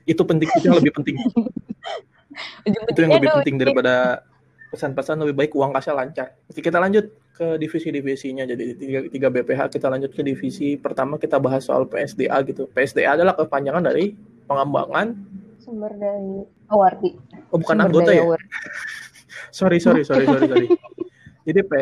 Itu 0.04 0.22
penting 0.26 0.48
itu 0.50 0.66
yang 0.66 0.78
lebih 0.78 0.92
penting. 0.94 1.16
itu 2.90 2.98
yang 2.98 3.14
lebih 3.16 3.30
penting 3.40 3.56
daripada 3.60 4.24
pesan-pesan 4.72 5.20
lebih 5.20 5.36
baik 5.36 5.52
uang 5.52 5.76
kasnya 5.76 5.94
lancar. 5.94 6.28
Oke, 6.48 6.64
kita 6.64 6.80
lanjut 6.80 7.12
ke 7.36 7.60
divisi-divisinya. 7.60 8.48
Jadi 8.48 8.64
tiga, 8.80 8.98
tiga 9.08 9.28
BPH 9.28 9.60
kita 9.68 9.86
lanjut 9.92 10.10
ke 10.16 10.24
divisi 10.24 10.80
pertama 10.80 11.20
kita 11.20 11.36
bahas 11.36 11.68
soal 11.68 11.84
PSDA 11.84 12.40
gitu. 12.48 12.64
PSDA 12.72 13.20
adalah 13.20 13.36
kepanjangan 13.36 13.84
dari 13.84 14.16
pengembangan 14.48 15.12
Sumber 15.62 15.94
dari 15.94 16.42
Awardi. 16.74 17.14
oh 17.54 17.58
bukan 17.60 17.76
Sumber 17.78 17.86
anggota 17.86 18.10
daya 18.10 18.24
ya. 18.26 18.38
Sorry 19.58 19.78
sorry 19.78 20.02
sorry 20.02 20.24
sorry 20.24 20.48
sorry. 20.48 20.68
Jadi 21.44 21.60
P, 21.68 21.72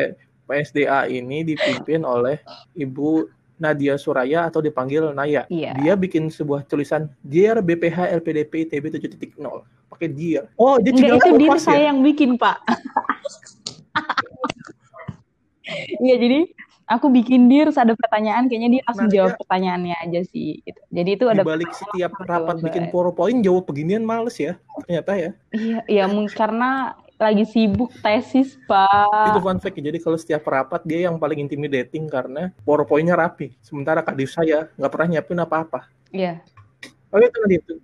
PSDA 0.43 1.07
ini 1.07 1.47
dipimpin 1.47 2.03
oleh 2.03 2.43
Ibu 2.75 3.31
Nadia 3.61 3.93
Suraya 3.95 4.49
atau 4.49 4.57
dipanggil 4.57 5.13
Naya. 5.13 5.45
Iya. 5.47 5.77
Dia 5.77 5.93
bikin 5.93 6.27
sebuah 6.27 6.65
tulisan 6.65 7.13
Dear 7.21 7.61
BPH 7.61 8.09
LPDP 8.17 8.65
ITB 8.65 8.89
7.0. 8.89 9.37
Pakai 9.87 10.09
Dear. 10.09 10.49
Oh, 10.57 10.81
dia 10.81 10.89
Enggak 10.89 11.21
itu 11.21 11.29
dir 11.37 11.47
kopas 11.47 11.61
ya? 11.61 11.67
saya 11.69 11.81
yang 11.93 12.01
bikin 12.01 12.35
pak. 12.35 12.57
Iya 16.01 16.15
jadi 16.19 16.39
aku 16.89 17.07
bikin 17.07 17.47
dir 17.47 17.71
ada 17.71 17.95
pertanyaan 17.95 18.51
kayaknya 18.51 18.69
dia 18.75 18.81
langsung 18.83 19.07
Nah, 19.07 19.13
jawab 19.13 19.31
dia- 19.31 19.39
pertanyaannya 19.39 19.95
aja 20.03 20.21
sih. 20.27 20.59
Gitu. 20.59 20.81
Jadi 20.91 21.09
itu 21.15 21.25
ada 21.31 21.47
balik 21.47 21.71
setiap 21.71 22.11
rapat 22.19 22.59
bikin 22.59 22.91
PowerPoint 22.91 23.39
jawab 23.39 23.63
beginian 23.63 24.03
males 24.03 24.35
ya. 24.35 24.59
Ternyata 24.83 25.11
ya. 25.15 25.31
Iya, 25.55 25.79
ya 25.87 26.03
mungkin 26.11 26.33
karena 26.33 26.99
lagi 27.21 27.45
sibuk 27.45 27.93
tesis, 28.01 28.57
Itu 28.57 28.65
Pak. 28.65 29.39
fun 29.39 29.61
fact. 29.61 29.77
Jadi 29.77 29.97
kalau 30.01 30.17
setiap 30.17 30.41
rapat 30.43 30.81
dia 30.83 31.05
yang 31.05 31.21
paling 31.21 31.37
intimidating 31.37 32.09
karena 32.09 32.49
PowerPoint-nya 32.65 33.13
rapi. 33.13 33.53
Sementara 33.61 34.01
kadif 34.01 34.33
saya 34.33 34.65
nggak 34.73 34.89
pernah 34.89 35.07
nyiapin 35.13 35.37
apa-apa. 35.37 35.85
Iya. 36.09 36.41
Oh 37.13 37.21
itu 37.21 37.37
tadi 37.37 37.55
itu. 37.55 37.75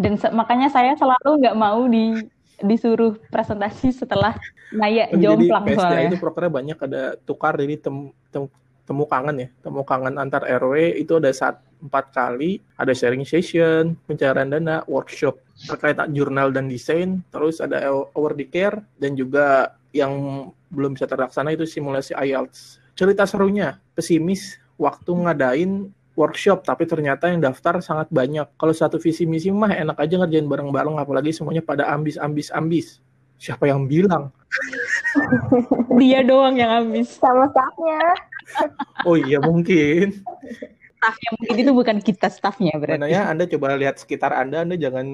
Dan 0.00 0.16
makanya 0.32 0.72
saya 0.72 0.96
selalu 0.96 1.44
nggak 1.44 1.56
mau 1.58 1.84
di 1.84 2.16
disuruh 2.58 3.14
presentasi 3.30 3.94
setelah 3.94 4.34
Naya 4.74 5.06
Oh, 5.08 5.16
jadi 5.16 5.46
jomplang 5.46 5.64
PSDA 5.64 5.78
soalnya. 5.78 6.08
itu 6.10 6.18
prokernya 6.18 6.50
banyak 6.50 6.78
ada 6.82 7.02
tukar 7.22 7.54
jadi 7.54 7.78
tem, 7.78 8.10
tem- 8.28 8.50
temu 8.82 9.04
kangen 9.06 9.36
ya 9.38 9.48
temu 9.62 9.86
kangen 9.86 10.18
antar 10.18 10.42
RW 10.42 10.98
itu 10.98 11.16
ada 11.16 11.30
saat 11.30 11.62
empat 11.78 12.10
kali 12.10 12.58
ada 12.74 12.90
sharing 12.90 13.22
session 13.22 13.94
pencarian 14.04 14.50
dana 14.50 14.82
workshop 14.90 15.38
terkait 15.66 15.98
jurnal 16.14 16.54
dan 16.54 16.70
desain 16.70 17.18
terus 17.34 17.58
ada 17.58 17.82
award 18.14 18.38
care 18.52 18.78
dan 19.02 19.18
juga 19.18 19.74
yang 19.90 20.46
belum 20.70 20.94
bisa 20.94 21.10
terlaksana 21.10 21.56
itu 21.56 21.66
simulasi 21.66 22.14
IELTS 22.14 22.78
cerita 22.94 23.26
serunya 23.26 23.82
pesimis 23.98 24.60
waktu 24.78 25.10
ngadain 25.10 25.90
workshop 26.14 26.62
tapi 26.62 26.86
ternyata 26.86 27.30
yang 27.30 27.42
daftar 27.42 27.82
sangat 27.82 28.06
banyak 28.10 28.46
kalau 28.54 28.74
satu 28.74 29.02
visi 29.02 29.26
misi 29.26 29.50
mah 29.50 29.74
enak 29.74 29.98
aja 29.98 30.22
ngerjain 30.22 30.46
bareng-bareng 30.46 30.98
apalagi 30.98 31.34
semuanya 31.34 31.62
pada 31.62 31.90
ambis 31.90 32.14
ambis 32.18 32.54
ambis 32.54 33.02
siapa 33.38 33.66
yang 33.66 33.86
bilang 33.86 34.30
Dia 36.00 36.20
doang 36.24 36.56
yang 36.56 36.70
habis. 36.72 37.16
Sama 37.18 37.48
staffnya. 37.52 38.00
Oh 39.04 39.16
iya 39.18 39.38
mungkin. 39.42 40.24
Staffnya 40.98 41.30
mungkin 41.38 41.56
itu 41.62 41.70
bukan 41.70 41.96
kita 42.02 42.26
staffnya 42.26 42.74
berarti. 42.74 42.98
Makanya 42.98 43.22
Anda 43.30 43.44
coba 43.46 43.78
lihat 43.78 44.02
sekitar 44.02 44.34
Anda, 44.34 44.66
Anda 44.66 44.74
jangan 44.74 45.06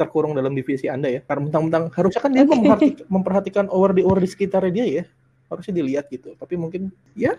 terkurung 0.00 0.32
dalam 0.32 0.56
divisi 0.56 0.88
Anda 0.88 1.12
ya. 1.12 1.20
Karena 1.20 1.52
mentang-mentang 1.52 1.92
harusnya 1.92 2.20
kan 2.24 2.32
dia 2.32 2.48
memperhati- 2.48 3.04
memperhatikan 3.12 3.68
over 3.68 3.92
di 3.92 4.02
over 4.08 4.24
di 4.24 4.28
sekitarnya 4.32 4.72
dia 4.72 4.86
ya. 4.88 5.04
Harusnya 5.52 5.76
dilihat 5.76 6.08
gitu. 6.08 6.32
Tapi 6.32 6.56
mungkin 6.56 6.88
ya 7.12 7.36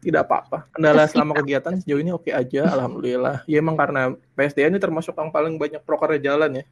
tidak 0.00 0.24
apa-apa. 0.24 0.72
Kendala 0.72 1.04
selama 1.04 1.36
kegiatan 1.36 1.76
sejauh 1.84 2.00
ini 2.00 2.16
oke 2.16 2.32
aja, 2.32 2.64
alhamdulillah. 2.72 3.44
Ya 3.44 3.60
emang 3.60 3.76
karena 3.76 4.16
PSDA 4.32 4.72
ini 4.72 4.80
termasuk 4.80 5.12
yang 5.12 5.28
paling 5.28 5.60
banyak 5.60 5.84
prokernya 5.84 6.32
jalan 6.32 6.62
ya. 6.62 6.64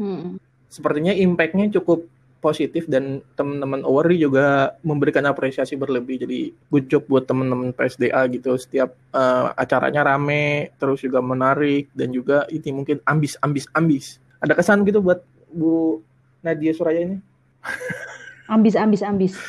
Hmm. 0.00 0.40
Sepertinya 0.72 1.12
impact-nya 1.12 1.68
cukup 1.80 2.08
positif 2.46 2.86
dan 2.86 3.18
teman-teman 3.34 3.82
Awari 3.82 4.22
juga 4.22 4.78
memberikan 4.86 5.26
apresiasi 5.26 5.74
berlebih. 5.74 6.22
Jadi 6.22 6.54
good 6.70 6.86
job 6.86 7.02
buat 7.10 7.26
teman-teman 7.26 7.74
PSDA 7.74 8.22
gitu. 8.30 8.54
Setiap 8.54 8.94
eh, 8.94 9.46
acaranya 9.58 10.06
rame, 10.06 10.70
terus 10.78 11.02
juga 11.02 11.18
menarik 11.18 11.90
dan 11.90 12.14
juga 12.14 12.46
ini 12.54 12.70
mungkin 12.70 13.02
ambis 13.02 13.34
ambis 13.42 13.66
ambis. 13.74 14.22
Ada 14.38 14.54
kesan 14.54 14.86
gitu 14.86 15.02
buat 15.02 15.26
Bu 15.50 15.98
Nadia 16.46 16.70
Suraya 16.70 17.02
ini? 17.02 17.18
Ambis, 18.46 18.78
ambis, 18.78 19.02
ambis. 19.02 19.34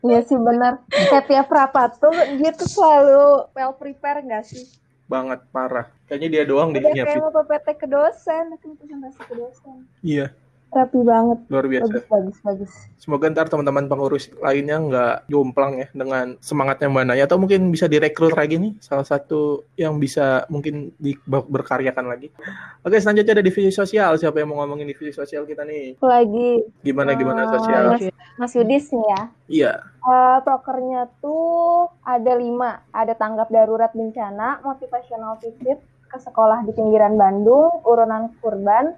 Iya 0.00 0.24
sih 0.24 0.36
benar. 0.40 0.80
Kayak 0.88 1.28
tiap 1.28 1.48
rapat 1.52 2.00
tuh 2.00 2.12
dia 2.40 2.52
tuh 2.56 2.68
selalu 2.68 3.48
well 3.52 3.72
prepare 3.76 4.24
nggak 4.24 4.44
sih? 4.44 4.64
Banget 5.08 5.44
parah. 5.52 5.92
Kayaknya 6.08 6.28
dia 6.28 6.42
doang 6.48 6.72
deh 6.72 6.80
Udah 6.80 6.92
kayak 6.92 7.20
mau 7.20 7.32
PPT 7.32 7.68
ke 7.80 7.86
dosen, 7.88 8.44
aku 8.56 8.76
presentasi 8.80 9.20
ke 9.24 9.34
dosen. 9.36 9.76
Iya, 10.00 10.32
Rapi 10.74 11.00
banget. 11.06 11.38
luar 11.50 11.66
biasa. 11.70 11.86
Bagus, 11.86 12.06
bagus, 12.10 12.36
bagus. 12.42 12.72
Semoga 12.98 13.30
ntar 13.30 13.46
teman-teman 13.46 13.86
pengurus 13.86 14.26
lainnya 14.42 14.76
nggak 14.80 15.16
jomplang 15.30 15.78
ya 15.78 15.86
dengan 15.94 16.34
semangatnya 16.42 16.90
Mbak 16.90 17.04
Naya 17.06 17.24
atau 17.30 17.38
mungkin 17.38 17.70
bisa 17.70 17.86
direkrut 17.86 18.34
lagi 18.34 18.58
nih 18.58 18.72
salah 18.82 19.06
satu 19.06 19.68
yang 19.78 20.02
bisa 20.02 20.48
mungkin 20.50 20.90
di, 20.98 21.14
berkaryakan 21.28 22.10
lagi. 22.10 22.34
Oke 22.82 22.98
selanjutnya 22.98 23.38
ada 23.38 23.44
divisi 23.46 23.70
sosial 23.70 24.18
siapa 24.18 24.42
yang 24.42 24.50
mau 24.50 24.64
ngomongin 24.64 24.90
divisi 24.90 25.14
sosial 25.14 25.46
kita 25.46 25.62
nih? 25.62 25.94
Aku 26.00 26.10
lagi 26.10 26.66
Gimana 26.82 27.14
gimana 27.14 27.46
eh, 27.46 27.50
sosial? 27.54 27.82
Mas, 27.94 28.02
Mas 28.34 28.52
Yudis 28.58 28.90
nih 28.90 29.06
ya. 29.06 29.22
Iya. 29.46 29.72
Eh, 30.04 30.38
prokernya 30.42 31.08
tuh 31.22 31.88
ada 32.02 32.32
lima. 32.34 32.82
Ada 32.90 33.14
tanggap 33.14 33.48
darurat 33.48 33.94
bencana, 33.94 34.60
motivational 34.60 35.38
visit 35.38 35.78
ke 36.10 36.18
sekolah 36.18 36.62
di 36.62 36.72
pinggiran 36.76 37.18
Bandung, 37.18 37.82
urunan 37.82 38.30
kurban, 38.38 38.94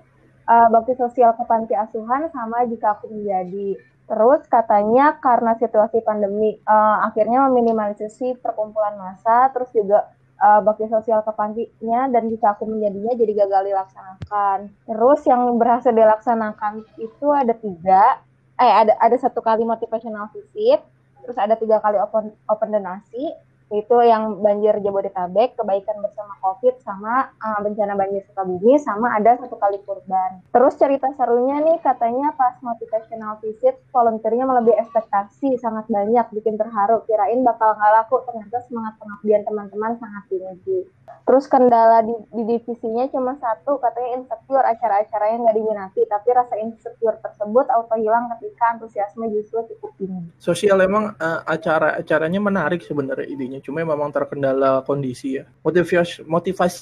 eh, 0.46 0.68
bakti 0.70 0.94
sosial 0.94 1.34
ke 1.34 1.44
panti 1.44 1.74
asuhan, 1.74 2.30
sama 2.30 2.64
jika 2.70 2.98
aku 2.98 3.10
menjadi. 3.10 3.76
Terus 4.06 4.46
katanya 4.46 5.18
karena 5.18 5.58
situasi 5.58 5.98
pandemi, 6.06 6.56
eh, 6.56 6.98
akhirnya 7.06 7.50
meminimalisasi 7.50 8.38
perkumpulan 8.38 8.94
massa, 8.98 9.50
terus 9.50 9.70
juga 9.74 10.06
eh, 10.36 10.60
bakti 10.62 10.86
sosial 10.86 11.24
ke 11.26 11.32
pantinya 11.34 12.12
dan 12.12 12.28
jika 12.30 12.54
aku 12.54 12.68
menjadinya 12.68 13.12
jadi 13.16 13.32
gagal 13.44 13.62
dilaksanakan. 13.72 14.58
Terus 14.86 15.20
yang 15.26 15.42
berhasil 15.58 15.92
dilaksanakan 15.92 16.84
itu 17.00 17.26
ada 17.32 17.54
tiga, 17.56 18.20
eh 18.60 18.72
ada 18.72 18.94
ada 19.00 19.16
satu 19.18 19.40
kali 19.40 19.64
motivational 19.64 20.30
visit, 20.32 20.80
terus 21.24 21.36
ada 21.36 21.58
tiga 21.58 21.82
kali 21.82 21.98
open 21.98 22.30
open 22.46 22.68
donasi 22.70 23.34
itu 23.74 23.96
yang 24.06 24.38
banjir 24.38 24.78
Jabodetabek, 24.78 25.58
kebaikan 25.58 25.98
bersama 25.98 26.38
COVID, 26.38 26.78
sama 26.86 27.34
uh, 27.42 27.58
bencana 27.66 27.98
banjir 27.98 28.22
Sukabumi, 28.30 28.78
sama 28.78 29.18
ada 29.18 29.34
satu 29.42 29.58
kali 29.58 29.82
kurban. 29.82 30.38
Terus 30.54 30.78
cerita 30.78 31.10
serunya 31.18 31.58
nih 31.58 31.82
katanya 31.82 32.30
pas 32.38 32.54
motivational 32.62 33.42
visit 33.42 33.74
volunteernya 33.90 34.46
melebihi 34.46 34.78
ekspektasi 34.86 35.58
sangat 35.58 35.90
banyak, 35.90 36.30
bikin 36.30 36.54
terharu. 36.54 37.02
Kirain 37.10 37.42
bakal 37.42 37.74
nggak 37.74 37.92
laku, 38.02 38.22
ternyata 38.22 38.62
semangat 38.70 38.94
pengabdian 39.02 39.42
teman-teman 39.42 39.98
sangat 39.98 40.22
tinggi. 40.30 40.86
Terus 41.26 41.50
kendala 41.50 42.06
di, 42.06 42.14
di 42.30 42.42
divisinya 42.46 43.10
cuma 43.10 43.34
satu, 43.42 43.82
katanya 43.82 44.22
insecure 44.22 44.62
acara-acaranya 44.62 45.42
nggak 45.42 45.56
diminati, 45.58 46.00
tapi 46.06 46.28
rasa 46.30 46.54
insecure 46.62 47.18
tersebut 47.18 47.66
auto 47.66 47.98
hilang 47.98 48.30
ketika 48.38 48.78
antusiasme 48.78 49.26
justru 49.34 49.66
cukup 49.74 49.90
tinggi. 49.98 50.30
Sosial 50.38 50.78
emang 50.86 51.18
eh, 51.18 51.40
acara-acaranya 51.50 52.38
menarik 52.38 52.82
sebenarnya 52.86 53.26
idenya, 53.26 53.55
cuma 53.60 53.80
memang 53.80 54.10
terkendala 54.10 54.82
kondisi 54.82 55.38
ya. 55.38 55.44
Motivasi 55.60 56.24
motivasi 56.24 56.76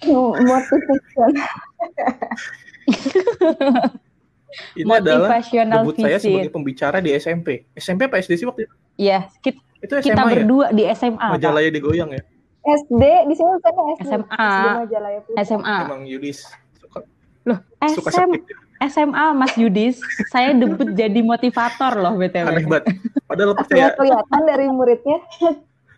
Motivation. 0.00 1.34
ini 4.78 4.88
adalah 4.88 5.28
debut 5.44 5.94
saya 5.94 6.16
sebagai 6.16 6.48
visit. 6.48 6.54
pembicara 6.54 6.96
di 6.98 7.10
SMP. 7.14 7.68
SMP 7.76 8.08
apa 8.08 8.16
SD 8.18 8.32
sih 8.38 8.46
waktu 8.48 8.64
itu? 8.64 8.74
Iya, 8.98 9.28
kita, 9.38 9.60
Itu 9.78 9.92
kita 10.00 10.16
SMA 10.16 10.24
ya? 10.24 10.34
berdua 10.34 10.66
di 10.72 10.82
SMA. 10.90 11.20
Pak. 11.20 11.32
Majalaya 11.38 11.68
digoyang 11.68 12.10
ya? 12.10 12.22
SD 12.64 13.02
di 13.28 13.34
sini 13.36 13.48
bukan 13.54 13.72
SD. 13.96 14.08
SMA. 14.08 14.50
Putra. 14.88 15.42
SMA. 15.44 15.76
Emang 15.84 16.02
Yudis 16.04 16.48
suka 16.76 16.98
Loh, 17.46 17.58
suka 17.92 18.10
SM, 18.10 18.28
sakit. 18.28 18.42
ya. 18.44 18.56
SMA 18.78 19.34
Mas 19.34 19.58
Yudis, 19.58 19.98
saya 20.30 20.54
debut 20.54 20.86
jadi 20.94 21.18
motivator 21.18 21.98
loh 21.98 22.14
BTW. 22.14 22.46
Aneh 22.46 22.66
banget. 22.66 22.84
Padahal 23.26 23.50
Sudah 23.50 23.58
percaya 23.58 23.86
kelihatan 23.98 24.40
dari 24.46 24.66
muridnya. 24.70 25.18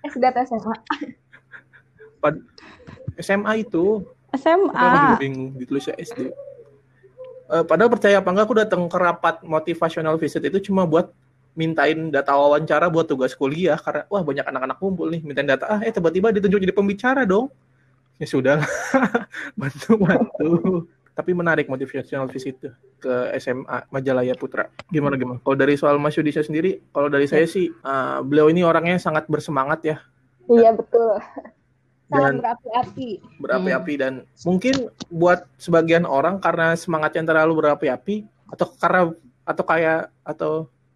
SD 0.00 0.22
atau 0.24 0.42
SMA. 0.48 0.74
pad- 2.18 2.44
SMA 3.20 3.52
itu 3.60 4.00
SMA. 4.32 5.20
bingung 5.20 5.52
ditulisnya 5.52 5.92
SD. 6.00 6.32
Eh, 7.50 7.64
padahal 7.66 7.90
percaya 7.90 8.22
apa 8.22 8.28
enggak 8.30 8.46
aku 8.46 8.56
datang 8.56 8.82
ke 8.86 8.94
rapat 8.94 9.42
motivational 9.42 10.16
visit 10.16 10.40
itu 10.40 10.70
cuma 10.70 10.86
buat 10.86 11.10
mintain 11.52 12.08
data 12.08 12.30
wawancara 12.32 12.86
buat 12.86 13.10
tugas 13.10 13.34
kuliah 13.34 13.74
karena 13.74 14.06
wah 14.06 14.22
banyak 14.22 14.46
anak-anak 14.46 14.78
kumpul 14.78 15.10
nih 15.10 15.18
mintain 15.20 15.50
data 15.50 15.66
ah 15.66 15.80
eh 15.82 15.90
tiba-tiba 15.90 16.30
ditunjuk 16.30 16.62
jadi 16.62 16.70
pembicara 16.70 17.26
dong 17.26 17.50
ya 18.16 18.26
sudah 18.30 18.62
bantu 19.60 19.98
bantu 19.98 20.50
tapi 21.20 21.36
menarik 21.36 21.68
motivational 21.68 22.32
visit 22.32 22.56
tuh 22.64 22.72
ke 22.96 23.36
SMA 23.36 23.84
Majalaya 23.92 24.32
Putra. 24.32 24.72
Gimana 24.88 25.20
gimana? 25.20 25.36
Kalau 25.44 25.52
dari 25.60 25.76
soal 25.76 26.00
Mas 26.00 26.16
Yudisya 26.16 26.40
sendiri 26.40 26.80
kalau 26.96 27.12
dari 27.12 27.28
saya 27.28 27.44
sih 27.44 27.68
eh, 27.68 28.18
beliau 28.24 28.48
ini 28.48 28.64
orangnya 28.64 28.96
sangat 28.96 29.28
bersemangat 29.28 29.84
ya. 29.84 29.96
Iya 30.48 30.72
betul. 30.72 31.20
Sangat 32.08 32.32
Dan- 32.32 32.40
berapi-api. 32.40 33.10
berapi-api 33.36 33.92
dan 34.00 34.12
mungkin 34.48 34.88
buat 35.12 35.44
sebagian 35.60 36.08
orang 36.08 36.40
karena 36.40 36.72
semangatnya 36.72 37.36
terlalu 37.36 37.60
berapi-api 37.60 38.24
atau 38.48 38.66
karena 38.80 39.12
atau 39.44 39.64
kayak 39.68 40.00
atau 40.24 40.52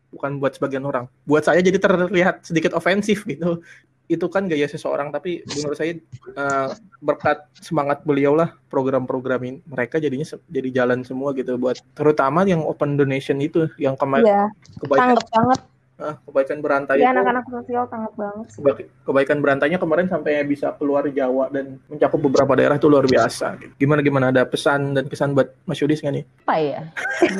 bukan 0.08 0.40
buat 0.40 0.56
sebagian 0.56 0.88
orang. 0.88 1.04
Buat 1.28 1.52
saya 1.52 1.60
jadi 1.60 1.76
terlihat 1.76 2.48
sedikit 2.48 2.72
ofensif 2.72 3.28
gitu 3.28 3.60
itu 4.06 4.28
kan 4.28 4.44
gaya 4.44 4.64
seseorang 4.64 5.08
tapi 5.08 5.40
menurut 5.50 5.74
saya 5.74 5.96
eh, 5.96 6.68
berkat 6.98 7.40
semangat 7.54 8.02
beliau 8.02 8.32
lah 8.32 8.52
program-program 8.68 9.40
ini 9.42 9.58
mereka 9.64 9.96
jadinya 9.96 10.22
jadi 10.44 10.68
jalan 10.74 11.00
semua 11.00 11.32
gitu 11.32 11.56
buat 11.56 11.80
terutama 11.92 12.44
yang 12.44 12.60
open 12.60 12.94
donation 12.94 13.38
itu 13.38 13.64
yang 13.74 13.94
kemarin 13.94 14.24
Iya, 14.24 14.44
kebaikan 14.78 15.08
tanggap 15.08 15.26
banget. 15.30 15.60
eh, 15.94 16.14
kebaikan 16.20 16.58
berantai 16.58 16.96
itu 16.96 17.06
anak-anak 17.06 17.44
sosial 17.46 17.84
tanggap 17.86 18.12
banget. 18.14 18.46
Keba- 18.50 18.76
kebaikan 19.04 19.38
berantainya 19.38 19.78
kemarin 19.78 20.06
sampai 20.06 20.42
bisa 20.42 20.74
keluar 20.74 21.06
Jawa 21.06 21.48
dan 21.48 21.78
mencakup 21.86 22.18
beberapa 22.20 22.52
daerah 22.52 22.74
itu 22.74 22.84
luar 22.84 23.06
biasa. 23.06 23.56
Gimana 23.74 24.02
gimana 24.02 24.26
ada 24.28 24.42
pesan 24.42 24.92
dan 24.92 25.06
kesan 25.06 25.32
buat 25.32 25.54
Mas 25.62 25.78
Yudis 25.78 26.02
nggak 26.02 26.12
nih? 26.12 26.24
Apa 26.42 26.54
ya? 26.58 26.80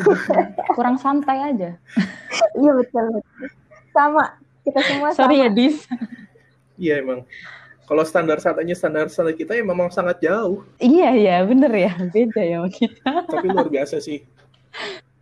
Kurang 0.79 0.97
santai 0.97 1.51
aja. 1.51 1.75
Iya 2.55 2.73
betul. 2.73 3.05
betul. 3.13 3.47
Sama. 3.91 4.25
Kita 4.63 4.81
semua 4.81 5.09
Sorry 5.13 5.37
ya 5.37 5.51
sama. 5.51 5.59
Dis. 5.59 5.77
Iya 6.79 7.01
emang. 7.03 7.23
Kalau 7.85 8.01
standar 8.09 8.41
saatnya 8.41 8.73
standar 8.73 9.13
standar 9.13 9.37
kita 9.37 9.53
ya 9.53 9.61
memang 9.61 9.93
sangat 9.93 10.25
jauh, 10.25 10.65
Iya 10.81 11.11
ya, 11.13 11.37
bener 11.45 11.69
ya. 11.69 11.93
Beda 12.09 12.41
ya 12.41 12.57
sama 12.65 12.71
kita. 12.73 13.11
tapi 13.29 13.47
luar 13.53 13.69
biasa 13.69 14.01
sih. 14.01 14.25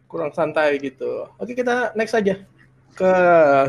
Kurang 0.06 0.30
santai 0.30 0.78
gitu. 0.78 1.26
Oke 1.42 1.58
kita 1.58 1.90
next 1.98 2.14
aja 2.14 2.38
ke 2.92 3.12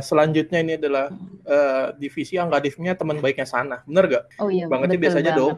selanjutnya 0.03 0.59
ini 0.61 0.75
adalah 0.77 1.09
eh, 1.47 1.87
divisi 1.97 2.35
yang 2.37 2.51
nggak 2.51 2.69
divisinya 2.69 2.93
teman 2.93 3.17
baiknya 3.23 3.47
sana, 3.49 3.81
bener 3.87 4.05
gak? 4.11 4.23
Oh 4.37 4.51
iya. 4.51 4.69
Bangetnya 4.69 4.99
betul 4.99 5.03
biasa 5.09 5.17
aja 5.17 5.31
banget. 5.31 5.41
dong. 5.41 5.57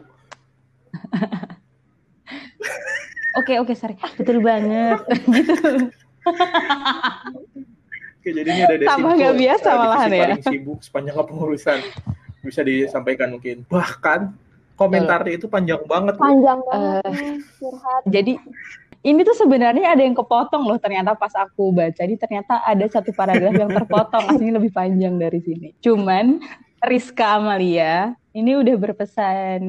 Oke 3.36 3.60
oke 3.60 3.76
sorry. 3.76 4.00
Betul 4.16 4.40
banget. 4.40 4.96
gitu. 5.36 5.92
Oke, 8.26 8.34
jadi 8.34 8.50
ini 8.58 8.62
ada 8.66 8.74
Tambah 8.74 9.14
Desinfo, 9.14 9.20
nggak 9.22 9.36
biasa 9.38 9.68
eh, 9.70 9.78
malahan 9.78 10.10
ya. 10.10 10.22
paling 10.26 10.44
sibuk 10.50 10.80
sepanjang 10.82 11.14
kepengurusan 11.14 11.80
bisa 12.42 12.62
disampaikan 12.66 13.28
mungkin. 13.38 13.62
Bahkan 13.70 14.20
komentarnya 14.74 15.38
itu 15.38 15.46
panjang 15.46 15.86
banget. 15.86 16.18
loh. 16.18 16.26
Panjang 16.26 16.60
banget 16.66 17.14
curhat. 17.62 18.02
Jadi 18.10 18.34
ini 19.06 19.22
tuh 19.22 19.38
sebenarnya 19.38 19.94
ada 19.94 20.02
yang 20.02 20.18
kepotong 20.18 20.66
loh 20.66 20.82
ternyata 20.82 21.14
pas 21.14 21.30
aku 21.38 21.70
baca 21.70 22.02
ini 22.02 22.18
ternyata 22.18 22.66
ada 22.66 22.82
satu 22.90 23.14
paragraf 23.14 23.54
yang 23.54 23.70
terpotong 23.70 24.26
aslinya 24.34 24.58
lebih 24.58 24.74
panjang 24.74 25.22
dari 25.22 25.46
sini. 25.46 25.78
Cuman 25.86 26.42
Rizka 26.82 27.38
Amalia 27.38 28.18
ini 28.34 28.58
udah 28.58 28.74
berpesan 28.74 29.62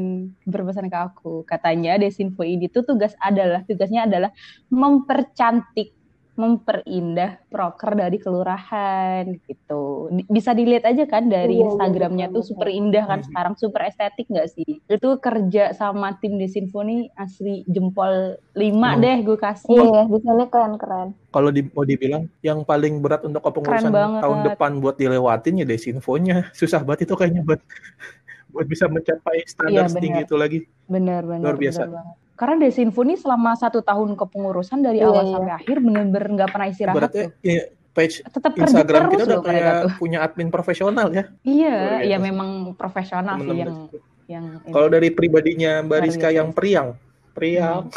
berpesan 0.48 0.88
ke 0.88 0.96
aku 0.96 1.44
katanya 1.44 2.00
Desinfo 2.00 2.40
ini 2.40 2.72
tuh 2.72 2.88
tugas 2.88 3.12
adalah 3.20 3.60
tugasnya 3.68 4.08
adalah 4.08 4.32
mempercantik 4.72 5.92
memperindah 6.36 7.40
proker 7.46 7.92
dari 7.92 8.16
kelurahan 8.16 9.24
gitu. 9.42 10.08
Di- 10.08 10.28
Bisa 10.28 10.52
dilihat 10.52 10.84
aja 10.84 11.04
kan 11.04 11.26
dari 11.26 11.56
Iya, 11.56 11.60
iya, 11.60 11.66
Instagramnya 11.66 12.26
tuh 12.28 12.42
super 12.42 12.68
indah 12.68 13.04
kan 13.04 13.20
Hmm. 13.20 13.26
sekarang 13.26 13.54
super 13.54 13.80
estetik 13.82 14.28
nggak 14.28 14.48
sih? 14.48 14.80
Itu 14.82 15.16
kerja 15.16 15.72
sama 15.72 16.16
tim 16.16 16.36
Desinfo 16.36 16.80
nih 16.80 17.08
asli 17.12 17.64
jempol 17.66 18.36
5 18.52 18.68
Emang. 18.92 19.00
deh 19.00 19.18
gue 19.22 19.36
kasih. 19.36 19.72
Iya, 19.74 20.02
desainnya 20.06 20.46
keren-keren. 20.46 21.08
Kalau 21.26 21.48
di, 21.48 21.64
mau 21.66 21.82
dibilang 21.82 22.28
yang 22.40 22.62
paling 22.62 23.00
berat 23.00 23.20
untuk 23.22 23.40
kepengurusan 23.40 23.92
tahun 23.92 24.38
depan 24.46 24.78
buat 24.78 24.94
dilewatin 24.94 25.60
ya 25.60 25.66
desinfonya. 25.66 26.48
Susah 26.54 26.80
banget 26.80 27.04
itu 27.04 27.14
kayaknya 27.14 27.42
buat 27.42 27.60
buat 28.52 28.64
bisa 28.64 28.86
mencapai 28.86 29.44
standar 29.44 29.84
Iya, 29.84 29.90
setinggi 29.90 30.20
benar. 30.20 30.28
itu 30.28 30.34
lagi. 30.34 30.58
Bener 30.86 31.22
bener. 31.22 31.44
Luar 31.44 31.56
biasa. 31.56 31.80
bener 31.82 31.96
banget. 31.96 32.16
Karena 32.36 32.54
Desinfo 32.60 33.00
nih 33.00 33.16
selama 33.16 33.56
satu 33.56 33.80
tahun 33.80 34.14
kepengurusan 34.14 34.84
dari 34.84 35.00
Iya, 35.00 35.08
awal 35.08 35.24
iya. 35.24 35.32
sampai 35.32 35.52
akhir 35.56 35.76
bener-bener 35.80 36.26
nggak 36.36 36.50
pernah 36.52 36.68
istirahat 36.68 36.96
Berarti 37.00 37.20
tuh. 37.24 37.30
ya, 37.40 37.62
page 37.90 38.14
Tetap 38.22 38.52
Instagram 38.54 39.02
terus 39.02 39.12
kita 39.16 39.24
udah 39.24 39.40
kayak 39.42 39.74
punya 39.96 40.18
admin 40.20 40.48
profesional 40.52 41.08
ya. 41.08 41.24
Iya, 41.42 41.74
Luar 41.74 41.96
biasa. 41.96 42.10
ya 42.12 42.16
memang 42.20 42.48
profesional 42.76 43.36
sih 43.40 43.56
yang 43.56 43.72
itu. 43.88 43.98
yang 44.28 44.44
ini. 44.60 44.70
Kalau 44.70 44.88
dari 44.92 45.08
pribadinya 45.08 45.72
Mbak 45.80 45.98
Rizka 46.04 46.28
yang 46.28 46.52
sih. 46.52 46.56
periang, 46.56 46.88
periang. 47.32 47.88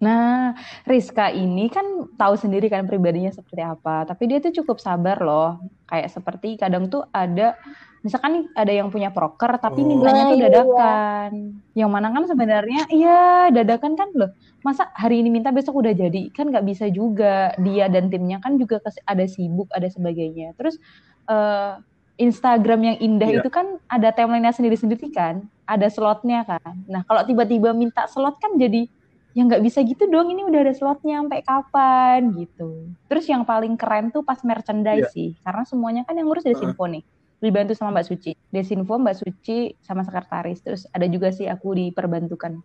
Nah, 0.00 0.56
Rizka 0.88 1.28
ini 1.28 1.68
kan 1.68 1.84
tahu 2.16 2.32
sendiri 2.32 2.72
kan 2.72 2.88
pribadinya 2.88 3.28
seperti 3.28 3.60
apa, 3.60 4.08
tapi 4.08 4.28
dia 4.28 4.40
tuh 4.40 4.52
cukup 4.60 4.80
sabar 4.80 5.20
loh. 5.20 5.60
Kayak 5.84 6.08
seperti 6.08 6.56
kadang 6.56 6.88
tuh 6.88 7.04
ada 7.12 7.56
misalkan 8.00 8.30
nih 8.32 8.44
ada 8.54 8.72
yang 8.72 8.88
punya 8.88 9.08
proker 9.08 9.56
tapi 9.56 9.80
Oh. 9.80 9.86
mintanya 9.86 10.22
Nah, 10.22 10.28
tuh 10.28 10.36
iya. 10.36 10.44
dadakan. 10.46 11.30
Yang 11.72 11.90
mana 11.90 12.06
kan 12.08 12.22
sebenarnya 12.24 12.82
iya 12.88 13.20
dadakan 13.50 13.92
kan 13.94 14.08
loh. 14.12 14.30
Masa 14.60 14.88
hari 14.92 15.20
ini 15.20 15.28
minta 15.28 15.48
besok 15.48 15.78
udah 15.78 15.92
jadi? 15.92 16.28
Kan 16.30 16.48
nggak 16.48 16.64
bisa 16.64 16.88
juga. 16.88 17.52
Dia 17.56 17.86
dan 17.86 18.08
timnya 18.08 18.38
kan 18.38 18.56
juga 18.56 18.80
ada 19.04 19.24
sibuk, 19.24 19.68
ada 19.70 19.86
sebagainya. 19.86 20.52
Terus 20.54 20.80
eh, 21.26 21.72
Instagram 22.16 22.80
yang 22.84 22.96
indah 22.98 23.30
Iya. 23.30 23.38
itu 23.40 23.48
kan 23.48 23.80
ada 23.86 24.10
timelinenya 24.10 24.52
sendiri-sendiri 24.52 25.08
kan, 25.08 25.40
ada 25.64 25.88
slotnya 25.88 26.44
kan. 26.44 26.60
Nah 26.84 27.00
kalau 27.02 27.22
tiba-tiba 27.22 27.72
minta 27.72 28.04
slot 28.04 28.36
kan 28.36 28.56
jadi 28.56 28.84
ya 29.30 29.46
nggak 29.46 29.62
bisa 29.62 29.78
gitu 29.80 30.04
dong 30.04 30.26
ini 30.26 30.42
udah 30.42 30.60
ada 30.60 30.74
slotnya 30.74 31.22
sampai 31.22 31.40
kapan 31.40 32.34
gitu 32.34 32.90
terus 33.06 33.30
yang 33.30 33.46
paling 33.46 33.78
keren 33.78 34.10
tuh 34.10 34.26
pas 34.26 34.42
merchandise 34.42 35.06
Iya. 35.06 35.14
sih 35.14 35.28
karena 35.38 35.62
semuanya 35.62 36.02
kan 36.02 36.18
yang 36.18 36.26
ngurus 36.26 36.42
Desinfo 36.42 36.82
nih 36.82 37.06
dibantu 37.40 37.72
sama 37.72 37.98
Mbak 37.98 38.06
Suci. 38.06 38.32
Desinfo 38.52 39.00
Mbak 39.00 39.16
Suci 39.16 39.72
sama 39.80 40.04
sekretaris. 40.04 40.60
Terus 40.60 40.84
ada 40.92 41.08
juga 41.08 41.32
sih 41.32 41.48
aku 41.48 41.72
diperbantukan. 41.74 42.60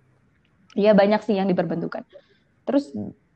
Iya 0.76 0.92
banyak 0.92 1.24
sih 1.24 1.40
yang 1.40 1.48
diperbantukan. 1.48 2.04
Terus 2.68 2.92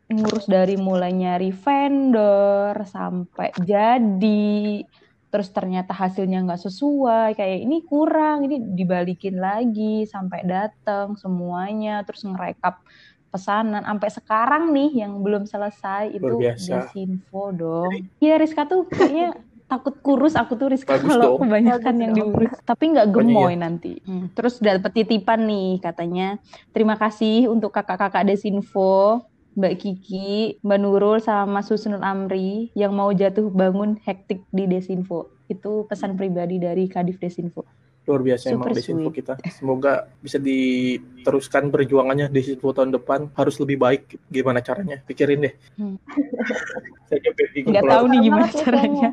ngurus 0.10 0.46
dari 0.46 0.76
mulai 0.76 1.16
nyari 1.16 1.54
vendor 1.54 2.74
sampai 2.82 3.54
jadi 3.62 4.82
terus 5.30 5.54
ternyata 5.54 5.94
hasilnya 5.94 6.42
nggak 6.42 6.66
sesuai 6.66 7.38
kayak 7.38 7.60
ini 7.62 7.86
kurang 7.86 8.50
ini 8.50 8.58
dibalikin 8.74 9.38
lagi 9.38 10.10
sampai 10.10 10.42
datang 10.42 11.14
semuanya 11.14 12.02
terus 12.02 12.26
ngerekap 12.26 12.82
pesanan. 13.30 13.86
Sampai 13.86 14.10
sekarang 14.10 14.74
nih 14.74 15.06
yang 15.06 15.22
belum 15.22 15.46
selesai 15.46 16.10
itu. 16.18 16.42
Desinfo 16.42 17.54
dong. 17.54 17.94
Iya 18.18 18.42
Rizka 18.42 18.66
tuh 18.66 18.90
kayaknya 18.90 19.38
takut 19.70 19.96
kurus 20.02 20.34
aku 20.34 20.58
tuh 20.58 20.74
Rizka 20.74 20.98
Bagus 20.98 21.14
kalau 21.14 21.38
dong. 21.38 21.46
kebanyakan 21.46 21.94
Bagus 21.94 22.04
yang 22.04 22.14
diurus 22.18 22.52
tapi 22.66 22.84
nggak 22.90 23.08
gemoy 23.14 23.54
nanti 23.54 24.02
Hmm, 24.04 24.34
terus 24.34 24.58
dapat 24.58 24.92
titipan 24.92 25.46
nih 25.46 25.78
katanya 25.78 26.42
terima 26.74 26.98
kasih 26.98 27.46
untuk 27.48 27.70
kakak-kakak 27.70 28.26
Desinfo 28.26 29.30
Mbak 29.60 29.76
Kiki, 29.76 30.62
Mbak 30.64 30.80
Nurul, 30.80 31.18
sama 31.20 31.60
Mas 31.60 31.68
Husnul 31.68 32.00
Amri 32.00 32.72
yang 32.80 32.96
mau 32.96 33.12
jatuh 33.12 33.52
bangun 33.52 34.00
hektik 34.08 34.46
di 34.56 34.70
Desinfo. 34.72 35.36
Itu 35.52 35.84
pesan 35.84 36.16
pribadi 36.16 36.64
dari 36.64 36.88
Kadif 36.88 37.20
Desinfo. 37.20 37.68
Luar 38.08 38.24
biasa 38.24 38.56
emang 38.56 38.72
Super 38.72 38.72
Desinfo 38.80 39.10
sweet. 39.12 39.18
kita. 39.20 39.34
Semoga 39.52 40.08
bisa 40.24 40.40
diteruskan 40.40 41.68
perjuangannya 41.74 42.32
Desinfo 42.32 42.72
tahun 42.72 42.96
depan 42.96 43.36
harus 43.36 43.60
lebih 43.60 43.84
baik. 43.84 44.04
Gimana 44.32 44.64
caranya? 44.64 45.04
Pikirin 45.04 45.44
deh. 45.44 45.54
Hmm. 45.76 46.00
Saya 47.12 47.20
Nggak 47.68 47.84
tahu 47.84 48.06
nih 48.06 48.20
gimana 48.32 48.48
ya 48.48 48.56
caranya. 48.64 49.10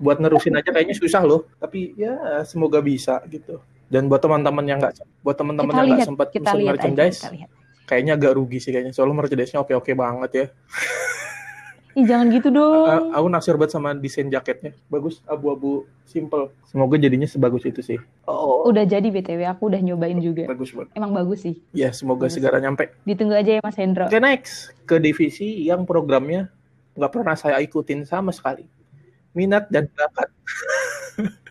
Buat 0.00 0.18
nerusin 0.18 0.56
aja 0.56 0.72
kayaknya 0.72 0.96
susah 0.96 1.20
loh. 1.22 1.44
Tapi 1.60 1.92
ya 1.94 2.16
semoga 2.42 2.80
bisa 2.80 3.20
gitu. 3.28 3.60
Dan 3.86 4.08
buat 4.08 4.18
teman-teman 4.18 4.64
yang 4.64 4.80
nggak, 4.80 5.04
buat 5.20 5.36
teman-teman 5.36 5.72
yang 5.76 5.86
nggak 5.92 6.08
sempat 6.08 6.32
kita 6.32 6.56
lihat 6.56 6.64
aja, 6.64 6.88
merchandise, 6.88 7.20
kita 7.20 7.30
lihat. 7.36 7.48
kayaknya 7.84 8.12
agak 8.16 8.32
rugi 8.32 8.58
sih 8.58 8.72
kayaknya. 8.72 8.96
Soalnya 8.96 9.20
merchandise-nya 9.20 9.60
oke-oke 9.60 9.92
banget 9.92 10.30
ya. 10.32 10.46
Ih, 11.92 12.08
jangan 12.08 12.32
gitu 12.32 12.48
A- 12.48 12.56
dong. 12.56 13.12
aku 13.12 13.26
naksir 13.28 13.54
banget 13.60 13.76
sama 13.76 13.92
desain 13.92 14.24
jaketnya. 14.24 14.72
Bagus, 14.88 15.20
abu-abu 15.28 15.84
simple. 16.08 16.48
Semoga 16.64 16.96
jadinya 16.96 17.28
sebagus 17.28 17.68
itu 17.68 17.84
sih. 17.84 18.00
Oh, 18.24 18.64
Udah 18.64 18.88
jadi 18.88 19.04
BTW, 19.12 19.44
aku 19.44 19.68
udah 19.68 19.76
nyobain 19.76 20.16
juga. 20.16 20.48
bagus 20.48 20.72
banget. 20.72 20.88
Emang 20.96 21.12
bagus 21.12 21.44
sih. 21.44 21.60
Ya, 21.76 21.92
semoga 21.92 22.24
Bagus. 22.24 22.40
segera 22.40 22.56
nyampe. 22.64 22.96
Ditunggu 23.04 23.36
aja 23.36 23.52
ya 23.52 23.60
Mas 23.60 23.76
Hendro. 23.76 24.08
Oke, 24.08 24.24
next. 24.24 24.72
Ke 24.88 24.96
divisi 24.96 25.68
yang 25.68 25.84
programnya 25.84 26.48
nggak 26.96 27.12
pernah 27.12 27.36
saya 27.36 27.60
ikutin 27.60 28.08
sama 28.08 28.32
sekali. 28.32 28.64
Minat 29.32 29.68
dan 29.68 29.88
bakat. 29.92 30.28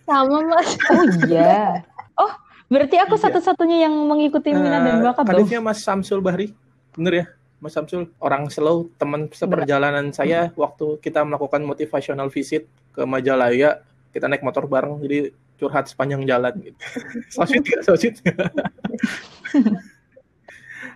Sama 0.03 0.37
mas. 0.43 0.69
Oh 0.91 1.03
iya. 1.23 1.81
Oh, 2.13 2.31
berarti 2.67 2.95
aku 2.95 3.15
Iya. 3.15 3.23
satu-satunya 3.25 3.85
yang 3.85 3.93
mengikuti 4.05 4.51
minat 4.51 4.81
dan 4.81 4.97
Eh, 4.99 5.03
bakat 5.03 5.23
dong. 5.23 5.31
kadifnya 5.35 5.59
Mas 5.59 5.79
Samsul 5.79 6.19
Bahri. 6.19 6.53
Bener 6.93 7.13
ya? 7.13 7.25
Mas 7.57 7.73
Samsul, 7.73 8.09
orang 8.17 8.49
slow, 8.49 8.89
teman 8.95 9.29
seperjalanan 9.29 10.09
saya 10.09 10.49
waktu 10.51 10.97
kita 10.97 11.21
melakukan 11.21 11.61
motivational 11.61 12.27
visit 12.27 12.65
ke 12.91 13.01
Majalaya, 13.03 13.81
kita 14.09 14.25
naik 14.25 14.41
motor 14.41 14.65
bareng, 14.65 14.97
jadi 14.99 15.29
curhat 15.55 15.85
sepanjang 15.85 16.25
jalan 16.25 16.53
gitu. 16.59 16.77
Sosit 17.37 17.61
nggak? 17.61 17.81
Sosit? 17.85 18.13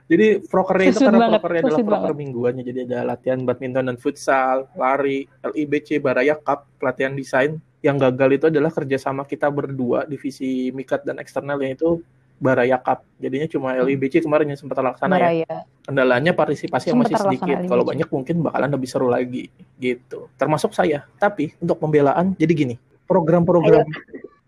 Jadi 0.06 0.46
prokernya 0.46 0.94
itu 0.94 1.02
karena 1.02 1.18
banget, 1.18 1.41
prokernya 1.41 1.62
adalah 1.65 1.82
proker 1.82 2.13
banget. 2.13 2.22
mingguannya. 2.22 2.63
Jadi 2.63 2.80
ada 2.86 3.00
latihan 3.10 3.39
badminton 3.41 3.86
dan 3.89 3.98
futsal, 3.98 4.70
lari, 4.78 5.26
LIBC, 5.41 5.98
Baraya 5.98 6.38
Cup, 6.38 6.70
pelatihan 6.78 7.18
desain. 7.18 7.58
Yang 7.82 7.98
gagal 8.10 8.30
itu 8.38 8.46
adalah 8.54 8.72
kerjasama 8.74 9.26
kita 9.26 9.50
berdua, 9.50 10.06
divisi 10.06 10.70
mikat 10.74 11.06
dan 11.06 11.18
eksternal, 11.18 11.58
yaitu 11.62 12.02
Baraya 12.38 12.78
Cup. 12.78 13.02
Jadinya 13.18 13.48
cuma 13.50 13.74
LIBC 13.82 14.22
kemarin 14.22 14.54
yang 14.54 14.60
sempat 14.60 14.78
terlaksana 14.78 15.15
ya. 15.34 15.65
Kendalanya 15.88 16.38
partisipasi 16.38 16.94
yang 16.94 17.02
masih 17.02 17.18
sedikit. 17.18 17.58
LIBC. 17.65 17.70
Kalau 17.72 17.84
banyak 17.88 18.10
mungkin 18.12 18.36
bakalan 18.46 18.70
lebih 18.70 18.89
seru 18.89 19.08
lagi 19.10 19.50
gitu. 19.82 20.30
Termasuk 20.38 20.76
saya. 20.76 21.08
Tapi 21.18 21.56
untuk 21.58 21.82
pembelaan 21.82 22.38
jadi 22.38 22.54
gini, 22.54 22.76
program-program 23.10 23.88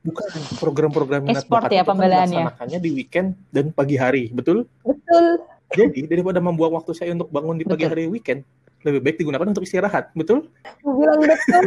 bukan 0.08 0.28
program-program 0.64 1.20
minat 1.28 1.44
Esport 1.44 1.68
bakat 1.68 1.72
ya 1.76 1.84
itu 1.84 1.92
kan 1.92 2.00
dilaksanakannya 2.00 2.80
di 2.80 2.90
weekend 2.96 3.28
dan 3.52 3.76
pagi 3.76 4.00
hari, 4.00 4.32
betul? 4.32 4.64
Betul. 4.84 5.44
Jadi 5.68 6.08
daripada 6.08 6.40
membuang 6.40 6.80
waktu 6.80 6.92
saya 6.96 7.12
untuk 7.12 7.28
bangun 7.28 7.60
di 7.60 7.66
pagi 7.68 7.84
Betul. 7.84 7.92
hari 7.92 8.06
weekend, 8.08 8.42
lebih 8.88 9.04
baik 9.04 9.18
digunakan 9.20 9.48
untuk 9.52 9.68
istirahat, 9.68 10.16
betul? 10.16 10.48
Mau 10.86 10.96
bilang 10.96 11.20
betul. 11.20 11.62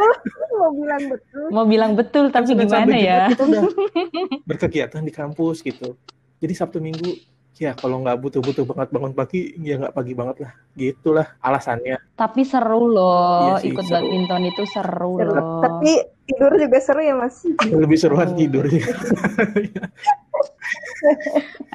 Mau 0.56 0.72
bilang 0.72 1.02
betul. 1.04 1.46
Mau 1.52 1.64
bilang 1.68 1.92
betul 1.98 2.24
tapi 2.32 2.52
gimana 2.56 2.96
ya? 2.96 3.20
Jumat 3.28 3.32
Kita 3.36 3.44
udah 3.44 3.62
berkegiatan 4.48 5.02
di 5.04 5.12
kampus 5.12 5.60
gitu. 5.60 5.98
Jadi 6.40 6.52
Sabtu 6.56 6.80
Minggu 6.80 7.12
ya 7.60 7.76
kalau 7.76 8.00
nggak 8.00 8.16
butuh-butuh 8.18 8.64
banget 8.64 8.88
bangun 8.88 9.12
pagi 9.12 9.52
ya 9.58 9.76
nggak 9.76 9.92
pagi 9.92 10.16
banget 10.16 10.36
lah 10.40 10.52
gitulah 10.72 11.28
alasannya 11.38 12.00
Tapi 12.16 12.40
seru 12.42 12.84
loh, 12.86 13.52
Iya 13.52 13.54
sih, 13.60 13.68
ikut 13.70 13.84
seru. 13.84 13.92
badminton 13.94 14.42
itu 14.46 14.62
seru 14.66 15.12
Seru. 15.14 15.28
loh. 15.30 15.60
Tapi 15.60 15.90
tidur 16.26 16.52
juga 16.54 16.78
seru 16.78 17.00
ya 17.00 17.14
mas. 17.14 17.44
lebih 17.66 17.96
seruan 17.96 18.28
Oh. 18.28 18.34
tidur 18.34 18.64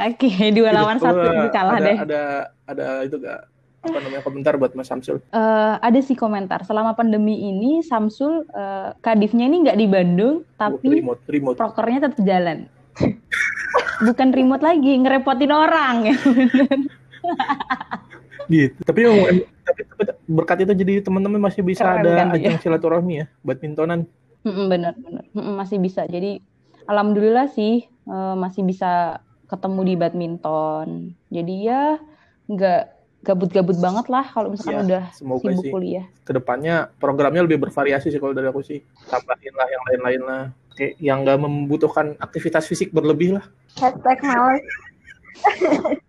Oke, 0.01 0.29
dua 0.51 0.69
lawan 0.71 0.97
satu 0.97 1.17
Ada- 1.19 1.49
kalah 1.49 1.75
ada, 1.75 1.85
deh. 1.85 1.97
ada 1.99 2.21
ada 2.65 2.85
itu 3.01 3.17
gak 3.17 3.41
apa 3.81 3.97
namanya 3.99 4.21
komentar 4.21 4.53
buat 4.55 4.73
Mas 4.73 4.85
Samsul 4.87 5.21
Eh, 5.23 5.73
ada 5.79 5.99
sih 5.99 6.15
komentar. 6.15 6.61
Selama 6.63 6.93
pandemi 6.93 7.37
ini 7.43 7.81
Samsul 7.81 8.41
eh, 8.47 8.89
kadifnya 8.99 9.45
ini 9.45 9.61
nggak 9.61 9.77
di 9.77 9.85
Bandung, 9.85 10.41
tapi 10.55 10.89
remote 10.95 11.21
remote 11.27 11.53
prokernya 11.55 12.09
tetap 12.09 12.17
jalan. 12.19 12.65
Bukan 14.03 14.29
remote 14.35 14.63
lagi, 14.65 14.97
ngerepotin 14.99 15.53
orang 15.53 15.95
ya. 16.11 16.15
gitu 18.45 18.77
tapi, 18.85 19.01
tapi, 19.65 19.81
tapi 19.89 20.11
berkat 20.29 20.69
itu 20.69 20.73
jadi 20.77 20.93
teman-teman 21.01 21.41
masih 21.41 21.65
bisa 21.65 21.81
Keren 21.81 22.05
ada 22.05 22.11
kan, 22.13 22.27
ajang 22.37 22.61
silaturahmi 22.61 23.13
ya 23.17 23.25
badmintonan 23.41 24.05
bener 24.45 24.93
Mm-mm, 25.33 25.57
masih 25.57 25.81
bisa. 25.81 26.05
Jadi 26.05 26.37
alhamdulillah 26.85 27.49
sih 27.49 27.81
eh, 27.85 28.35
masih 28.37 28.61
bisa 28.61 29.19
ketemu 29.49 29.81
di 29.81 29.93
badminton. 29.97 30.87
Jadi 31.33 31.55
ya 31.65 31.97
nggak 32.45 32.83
gabut-gabut 33.25 33.75
banget 33.75 34.05
lah 34.07 34.23
kalau 34.27 34.47
misalkan 34.47 34.77
Ya, 34.77 34.85
udah 34.85 35.03
semoga 35.11 35.41
sibuk 35.43 35.59
sih 35.59 35.71
kuliah. 35.71 36.05
ke 36.21 36.31
depannya 36.31 36.75
programnya 36.95 37.41
lebih 37.41 37.57
bervariasi 37.59 38.07
sih 38.07 38.19
kalau 38.19 38.31
dari 38.31 38.45
aku 38.45 38.61
sih 38.61 38.79
tambahin 39.05 39.51
lah 39.51 39.65
yang 39.65 39.83
lain-lain 39.83 40.21
lah 40.21 40.41
kayak 40.71 40.93
yang 40.99 41.17
nggak 41.21 41.37
membutuhkan 41.37 42.13
aktivitas 42.17 42.63
fisik 42.63 42.91
berlebih 42.91 43.35
lah 43.35 43.45
Hashtag 43.75 44.21
males. 44.21 44.63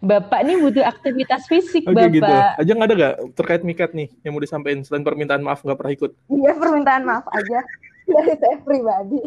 Bapak 0.00 0.44
nih 0.44 0.56
butuh 0.58 0.84
aktivitas 0.84 1.44
fisik, 1.44 1.82
oke 1.82 1.96
gitu 2.10 2.20
Bapak. 2.22 2.60
aja 2.60 2.70
nggak 2.70 2.86
ada 2.86 2.94
nggak 2.94 3.14
terkait 3.32 3.62
mikat 3.62 3.90
nih 3.90 4.12
yang 4.20 4.32
mau 4.32 4.40
disampaikan 4.40 4.84
selain 4.84 5.00
permintaan 5.00 5.40
maaf 5.40 5.60
nggak 5.60 5.74
pernah 5.74 5.92
ikut 5.92 6.10
Iya 6.28 6.52
permintaan 6.54 7.02
maaf 7.02 7.24
aja 7.30 7.58
dari 8.04 8.36
saya 8.36 8.56
pribadi. 8.60 9.20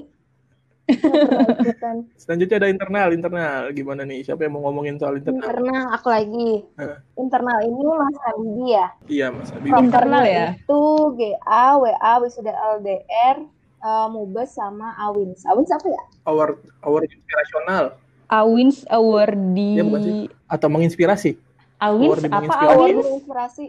Selanjutnya 2.21 2.57
ada 2.57 2.69
internal 2.71 3.09
internal 3.11 3.59
gimana 3.71 4.01
nih 4.03 4.23
siapa 4.23 4.47
yang 4.47 4.55
mau 4.55 4.67
ngomongin 4.67 4.95
soal 4.95 5.19
internal 5.19 5.43
Internal 5.43 5.83
aku 5.91 6.07
lagi. 6.07 6.51
Heeh. 6.75 6.97
Internal 7.15 7.57
ini 7.61 7.81
Mas 7.83 8.17
Andi 8.23 8.65
ya. 8.71 8.87
iya 9.07 9.27
mas 9.29 9.49
Habib 9.51 9.71
Internal 9.75 10.23
ya? 10.23 10.47
Itu 10.55 10.81
GA, 11.13 11.75
WA, 11.75 12.13
wisuda 12.19 12.53
LDR, 12.79 13.37
eh, 13.77 14.07
Mubes 14.09 14.51
sama 14.51 14.95
Awins. 14.97 15.43
Awins 15.43 15.71
apa 15.71 15.87
ya? 15.87 16.03
award 16.25 16.59
award 16.83 17.07
inspirasional 17.07 17.85
Awins 18.27 18.83
Awardi 18.87 19.79
Iya, 19.79 19.83
bukan 19.87 20.01
sih? 20.03 20.15
atau 20.43 20.67
menginspirasi 20.67 21.31
Awins 21.79 22.11
Award 22.11 22.21
apa 22.25 22.31
menginspirasi. 22.31 22.67
Awins? 22.67 22.95
Award 22.97 23.07
inspirasi. 23.15 23.65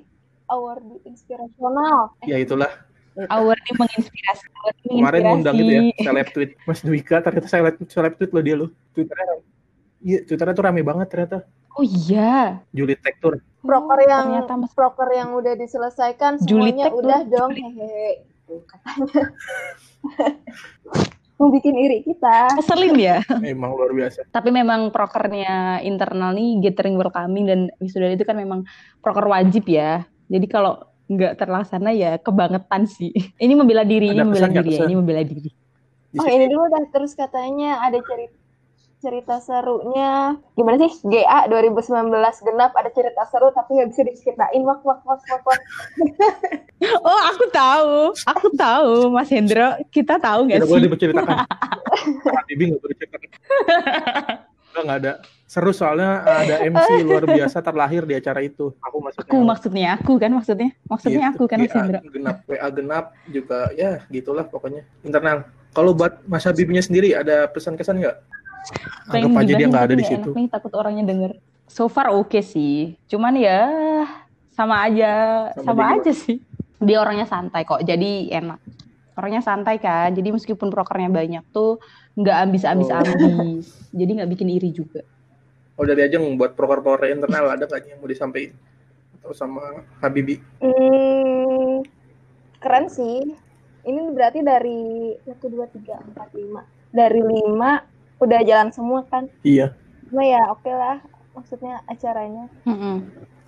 Award 0.48 0.83
inspirasional. 1.04 1.98
ya 2.24 2.37
itulah 2.40 2.72
Awardi 3.26 3.70
menginspirasi. 3.74 4.44
Awardi 4.54 4.87
kemarin 4.94 5.20
ngundang 5.26 5.57
itu 5.59 5.62
ya 5.66 5.81
menginspirasi. 5.83 6.07
seleb 6.07 6.28
tweet 6.31 6.50
Mas 6.62 6.81
Dwika 6.87 7.16
ternyata 7.18 7.48
seleb 7.50 7.74
seleb 7.90 8.12
tweet 8.14 8.31
lo 8.31 8.40
dia 8.46 8.54
lo 8.54 8.66
twitternya 8.94 9.42
iya 9.98 10.18
twitternya 10.22 10.54
tuh 10.54 10.64
rame 10.64 10.83
banget 10.87 11.09
ternyata 11.11 11.38
Oh 11.78 11.87
iya. 11.87 12.59
Juli 12.74 12.98
Tektur 12.98 13.38
Proker 13.62 14.02
yang 14.02 14.35
Ternyata 14.35 14.54
Mas 14.59 14.74
proker 14.74 15.07
yang 15.14 15.31
udah 15.31 15.54
diselesaikan 15.54 16.42
Juli 16.42 16.74
semuanya 16.74 16.90
tuh, 16.90 16.98
udah 16.98 17.20
dong 17.31 17.50
Tuh, 18.48 18.61
katanya 18.66 19.22
mau 21.38 21.54
bikin 21.54 21.74
iri 21.78 22.02
kita 22.02 22.50
Keselin 22.59 22.98
ya. 22.98 23.22
emang 23.46 23.78
luar 23.78 23.94
biasa 23.94 24.26
Tapi 24.26 24.50
memang 24.50 24.90
prokernya 24.90 25.78
internal 25.87 26.35
nih 26.35 26.59
gathering 26.66 26.98
welcoming 26.98 27.46
dan 27.46 27.61
wisuda 27.78 28.11
itu 28.11 28.26
kan 28.26 28.35
memang 28.35 28.66
proker 28.98 29.22
wajib 29.31 29.62
ya. 29.70 30.02
Jadi 30.26 30.46
kalau 30.50 30.83
nggak 31.08 31.40
terlaksana 31.40 31.90
ya 31.96 32.20
kebangetan 32.20 32.84
sih. 32.84 33.12
Ini 33.44 33.52
membela 33.56 33.82
diri, 33.82 34.12
ini 34.12 34.20
Ada 34.20 34.26
membela 34.28 34.48
diri 34.52 34.70
ya, 34.76 34.84
ini 34.84 34.94
membela 34.96 35.22
diri. 35.24 35.50
Di 36.08 36.16
oh 36.20 36.28
ini 36.28 36.48
dulu 36.48 36.72
dah 36.72 36.84
terus 36.88 37.12
katanya 37.12 37.84
ada 37.84 38.00
cerita 38.00 38.36
cerita 38.98 39.38
serunya 39.38 40.34
gimana 40.58 40.74
sih 40.82 40.90
GA 41.06 41.46
2019 41.46 42.10
genap 42.18 42.74
ada 42.74 42.90
cerita 42.90 43.22
seru 43.30 43.54
tapi 43.54 43.78
nggak 43.78 43.94
bisa 43.94 44.02
diceritain 44.02 44.62
wak 44.66 44.82
wak 44.82 45.06
wak 45.06 45.22
wak 45.22 45.42
wak 45.46 45.60
Oh, 47.02 47.20
aku 47.34 47.44
tahu. 47.50 48.14
Aku 48.22 48.46
tahu, 48.54 49.10
Mas 49.10 49.26
Hendro. 49.34 49.74
Kita 49.90 50.14
tahu 50.22 50.46
nggak 50.46 50.62
tidak 50.62 50.70
boleh 50.70 50.78
sih? 50.78 50.86
diperceritakan 50.86 51.36
Pak 52.38 52.44
Bibi 52.46 52.64
nggak 52.70 52.82
boleh 52.82 52.96
ceritakan 52.98 53.28
Enggak, 54.70 54.83
nggak 54.85 54.98
ada 55.00 55.12
seru 55.48 55.72
soalnya 55.72 56.11
ada 56.24 56.57
MC 56.68 56.88
luar 57.02 57.24
biasa 57.24 57.64
terlahir 57.64 58.04
di 58.04 58.14
acara 58.14 58.44
itu 58.44 58.76
aku 58.78 58.96
maksudnya 59.00 59.24
Aku 59.24 59.38
maksudnya 59.40 59.88
aku 59.96 60.12
kan 60.20 60.31
maksudnya. 60.31 60.70
Maksudnya 60.85 61.24
Gitu. 61.24 61.33
aku 61.35 61.44
kan 61.48 61.59
Mas 61.59 61.72
Hendro. 61.72 61.98
genap 62.04 62.37
WA 62.44 62.68
genap 62.68 63.04
juga 63.24 63.59
ya 63.72 63.90
gitulah 64.09 64.44
pokoknya 64.44 64.85
internal 65.00 65.48
kalau 65.72 65.96
buat 65.96 66.20
Mas 66.24 66.44
Habibnya 66.44 66.85
sendiri 66.85 67.16
ada 67.16 67.48
pesan-kesan 67.48 67.96
nggak 67.96 68.16
Pengen 69.09 69.33
anggap 69.33 69.40
aja 69.40 69.52
dia 69.57 69.66
nggak 69.66 69.85
ada 69.88 69.94
di 69.96 70.04
nggak 70.04 70.12
situ 70.12 70.28
enak 70.28 70.37
nih, 70.37 70.46
takut 70.52 70.72
orangnya 70.76 71.04
denger. 71.09 71.33
So 71.64 71.88
far 71.88 72.12
oke 72.12 72.40
sih. 72.40 72.96
Cuman 73.09 73.33
ya 73.37 73.61
sama 74.52 74.85
aja, 74.85 75.12
Sama 75.57 75.64
sama, 75.64 75.85
aja 75.96 76.12
sih. 76.12 76.44
Dia 76.78 77.00
orangnya 77.00 77.24
santai 77.24 77.64
kok, 77.64 77.81
jadi 77.81 78.28
enak. 78.37 78.61
Orangnya 79.18 79.42
santai 79.42 79.83
kan, 79.83 80.14
jadi 80.14 80.31
meskipun 80.31 80.70
prokernya 80.70 81.11
banyak 81.11 81.42
tuh 81.50 81.83
nggak 82.14 82.37
ambis-ambis 82.46 82.87
Oh. 82.87 83.02
ambis. 83.02 83.66
Jadi 83.90 84.11
nggak 84.14 84.31
bikin 84.31 84.46
iri 84.46 84.70
juga. 84.70 85.02
Oh 85.74 85.83
dari 85.83 86.07
aja 86.07 86.22
buat 86.22 86.54
proker-proker 86.54 87.11
internal 87.11 87.50
ada 87.50 87.66
nggak 87.66 87.83
yang 87.83 87.98
mau 87.98 88.07
disampaikan 88.07 88.54
atau 89.18 89.35
sama 89.35 89.83
Habibi? 89.98 90.38
Hmm, 90.62 91.83
keren 92.62 92.87
sih. 92.87 93.35
Ini 93.83 94.00
berarti 94.14 94.38
dari 94.46 95.14
1, 95.26 95.50
2, 95.50 95.66
3, 95.66 95.98
4, 96.14 96.38
5. 96.38 96.62
Dari 96.94 97.18
5 97.18 97.83
udah 98.22 98.40
jalan 98.46 98.70
semua 98.70 99.02
kan. 99.02 99.26
Iya, 99.42 99.74
Cuma 100.07 100.22
ya 100.22 100.46
oke 100.54 100.70
lah. 100.70 101.02
Maksudnya 101.35 101.83
acaranya. 101.87 102.46
Mm-mm. 102.66 103.02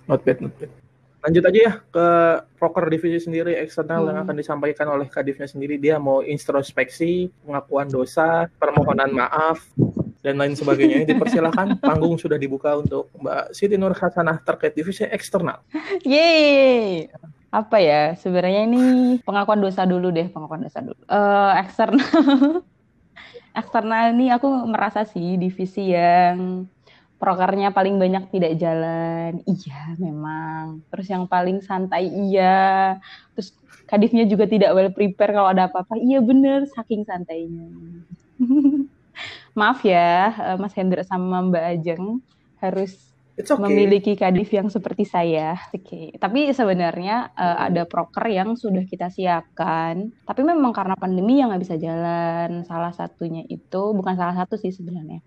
not 0.07 0.19
bad, 0.27 0.39
not 0.43 0.51
bad. 0.59 0.80
Lanjut 1.21 1.43
aja 1.45 1.59
ya 1.61 1.73
ke 1.85 2.07
proker 2.57 2.89
divisi 2.89 3.21
sendiri 3.21 3.53
eksternal 3.61 4.09
yang 4.09 4.17
Hmm. 4.21 4.25
akan 4.25 4.35
disampaikan 4.41 4.89
oleh 4.89 5.05
kadifnya 5.05 5.45
sendiri. 5.45 5.77
Dia 5.77 6.01
mau 6.01 6.25
introspeksi, 6.25 7.29
pengakuan 7.45 7.85
dosa, 7.87 8.49
permohonan 8.57 9.13
maaf, 9.13 9.61
dan 10.25 10.41
lain 10.41 10.57
sebagainya. 10.57 11.05
Dipersilahkan, 11.09 11.77
panggung 11.77 12.17
sudah 12.17 12.41
dibuka 12.41 12.73
untuk 12.73 13.13
Mbak 13.21 13.53
Siti 13.53 13.77
Nur 13.77 13.93
Hasanah 13.93 14.41
terkait 14.41 14.73
divisi 14.73 15.05
eksternal. 15.05 15.61
Yeay. 16.05 17.05
apa 17.51 17.83
ya 17.83 18.15
sebenarnya 18.15 18.63
ini 18.63 18.81
pengakuan 19.27 19.59
dosa 19.59 19.83
dulu 19.83 20.07
deh 20.07 20.31
pengakuan 20.31 20.63
dosa 20.63 20.79
dulu 20.79 20.95
uh, 21.11 21.51
eksternal 21.59 21.99
eksternal 23.59 24.15
ini 24.15 24.31
aku 24.31 24.47
merasa 24.71 25.03
sih 25.03 25.35
divisi 25.35 25.91
yang 25.91 26.63
prokernya 27.21 27.69
paling 27.69 28.01
banyak 28.01 28.33
tidak 28.33 28.57
jalan 28.57 29.45
iya 29.45 29.93
memang 30.01 30.81
terus 30.89 31.05
yang 31.05 31.29
paling 31.29 31.61
santai 31.61 32.09
iya 32.09 32.97
terus 33.37 33.53
kadifnya 33.85 34.25
juga 34.25 34.49
tidak 34.49 34.73
well 34.73 34.89
prepare 34.89 35.37
kalau 35.37 35.53
ada 35.53 35.69
apa-apa 35.69 36.01
iya 36.01 36.17
bener 36.17 36.65
saking 36.73 37.05
santainya 37.05 37.69
maaf 39.59 39.85
ya 39.85 40.33
eh, 40.33 40.57
Mas 40.57 40.73
Hendra 40.73 41.05
sama 41.05 41.45
Mbak 41.45 41.65
Ajeng 41.77 42.25
harus 42.57 43.13
okay. 43.37 43.57
memiliki 43.57 44.13
kadif 44.13 44.53
yang 44.53 44.69
seperti 44.69 45.01
saya. 45.01 45.57
Oke, 45.73 45.81
okay. 45.81 46.05
tapi 46.21 46.53
sebenarnya 46.53 47.33
uh, 47.33 47.57
ada 47.57 47.89
proker 47.89 48.29
yang 48.29 48.53
sudah 48.53 48.85
kita 48.85 49.09
siapkan. 49.09 50.13
Tapi 50.29 50.41
memang 50.45 50.69
karena 50.69 50.93
pandemi 50.93 51.41
yang 51.41 51.49
nggak 51.49 51.65
bisa 51.65 51.73
jalan. 51.81 52.61
Salah 52.69 52.93
satunya 52.93 53.41
itu 53.49 53.81
bukan 53.97 54.13
salah 54.13 54.37
satu 54.37 54.61
sih 54.61 54.69
sebenarnya 54.69 55.25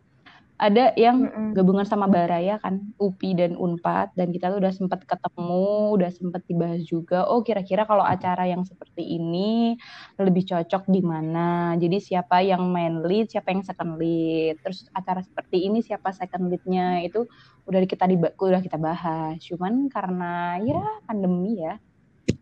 ada 0.54 0.94
yang 0.94 1.26
mm-hmm. 1.26 1.50
gabungan 1.58 1.82
sama 1.82 2.06
Baraya 2.06 2.62
kan, 2.62 2.94
UPI 3.02 3.30
dan 3.34 3.52
Unpad 3.58 4.14
dan 4.14 4.30
kita 4.30 4.54
tuh 4.54 4.62
udah 4.62 4.70
sempat 4.70 5.02
ketemu, 5.02 5.98
udah 5.98 6.10
sempat 6.14 6.46
dibahas 6.46 6.86
juga. 6.86 7.26
Oh, 7.26 7.42
kira-kira 7.42 7.82
kalau 7.82 8.06
acara 8.06 8.46
yang 8.46 8.62
seperti 8.62 9.18
ini 9.18 9.74
lebih 10.14 10.46
cocok 10.46 10.86
di 10.86 11.02
mana? 11.02 11.74
Jadi 11.74 11.98
siapa 11.98 12.38
yang 12.46 12.70
main 12.70 13.02
lead, 13.02 13.34
siapa 13.34 13.50
yang 13.50 13.66
second 13.66 13.98
lead. 13.98 14.62
Terus 14.62 14.86
acara 14.94 15.26
seperti 15.26 15.66
ini 15.66 15.82
siapa 15.82 16.14
second 16.14 16.46
leadnya 16.46 17.02
itu 17.02 17.26
udah 17.66 17.82
kita 17.82 18.06
di 18.06 18.14
udah 18.14 18.62
kita 18.62 18.78
bahas. 18.78 19.42
Cuman 19.42 19.90
karena 19.90 20.62
ya 20.62 20.82
pandemi 21.02 21.58
ya. 21.58 21.82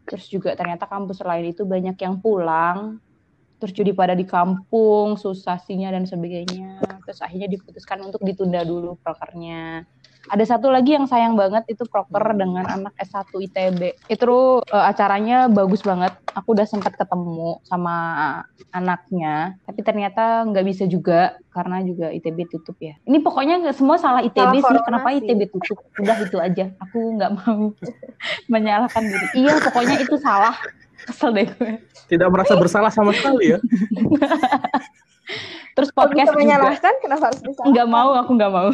Terus 0.05 0.29
juga 0.29 0.53
ternyata 0.53 0.85
kampus 0.85 1.25
lain 1.25 1.57
itu 1.57 1.65
banyak 1.65 1.97
yang 1.97 2.21
pulang 2.21 3.01
terus 3.63 3.79
jadi 3.79 3.95
pada 3.95 4.19
di 4.19 4.27
kampung 4.27 5.15
susah 5.15 5.63
sinya 5.63 5.95
dan 5.95 6.03
sebagainya 6.03 6.83
terus 7.07 7.23
akhirnya 7.23 7.47
diputuskan 7.47 8.03
untuk 8.03 8.19
ditunda 8.27 8.67
dulu 8.67 8.99
prokernya 8.99 9.87
ada 10.31 10.45
satu 10.47 10.71
lagi 10.71 10.95
yang 10.95 11.11
sayang 11.11 11.35
banget 11.35 11.67
itu 11.67 11.83
proker 11.83 12.23
dengan 12.39 12.63
anak 12.71 12.95
S1 12.95 13.27
ITB. 13.27 14.07
Itu 14.07 14.63
uh, 14.63 14.85
acaranya 14.87 15.51
bagus 15.51 15.83
banget. 15.83 16.15
Aku 16.39 16.55
udah 16.55 16.63
sempat 16.63 16.95
ketemu 16.95 17.59
sama 17.67 17.95
anaknya, 18.71 19.59
tapi 19.67 19.83
ternyata 19.83 20.47
nggak 20.47 20.65
bisa 20.65 20.85
juga 20.87 21.37
karena 21.51 21.83
juga 21.83 22.15
ITB 22.15 22.49
tutup 22.49 22.79
ya. 22.79 22.95
Ini 23.03 23.19
pokoknya 23.21 23.75
semua 23.75 23.99
salah 23.99 24.23
ITB 24.23 24.63
salah 24.63 24.79
sih. 24.79 24.87
Kenapa. 24.87 25.09
ITB 25.11 25.41
tutup? 25.51 25.83
Udah 25.99 26.17
itu 26.23 26.39
aja. 26.39 26.71
Aku 26.89 27.19
nggak 27.19 27.31
mau 27.43 27.75
menyalahkan 28.53 29.03
diri. 29.03 29.27
Iya, 29.43 29.59
pokoknya 29.59 29.97
itu 30.07 30.17
salah 30.23 30.55
Kesel 31.09 31.31
deh 31.35 31.47
gue. 31.49 31.73
Tidak 32.09 32.29
merasa 32.29 32.55
bersalah 32.55 32.91
sama 32.93 33.11
sekali 33.17 33.57
ya. 33.57 33.59
Terus 35.73 35.89
podcast 35.97 36.37
menyalahkan 36.37 36.95
kenapa 37.01 37.33
harus 37.33 37.41
bisa? 37.41 37.61
Enggak 37.65 37.89
mau, 37.89 38.13
aku 38.13 38.31
enggak 38.37 38.53
mau. 38.53 38.69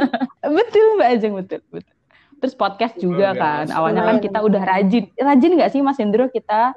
betul 0.58 0.86
Mbak 0.96 1.08
Ajeng, 1.12 1.34
betul, 1.36 1.60
betul. 1.68 1.94
Terus 2.38 2.54
podcast 2.54 2.94
juga 2.96 3.34
oh, 3.34 3.38
kan. 3.38 3.66
Awalnya 3.68 4.02
kan 4.06 4.16
kita 4.22 4.38
udah 4.40 4.62
rajin. 4.62 5.10
Rajin 5.18 5.52
nggak 5.58 5.70
sih 5.74 5.80
Mas 5.82 5.98
Hendro 6.00 6.30
kita 6.30 6.72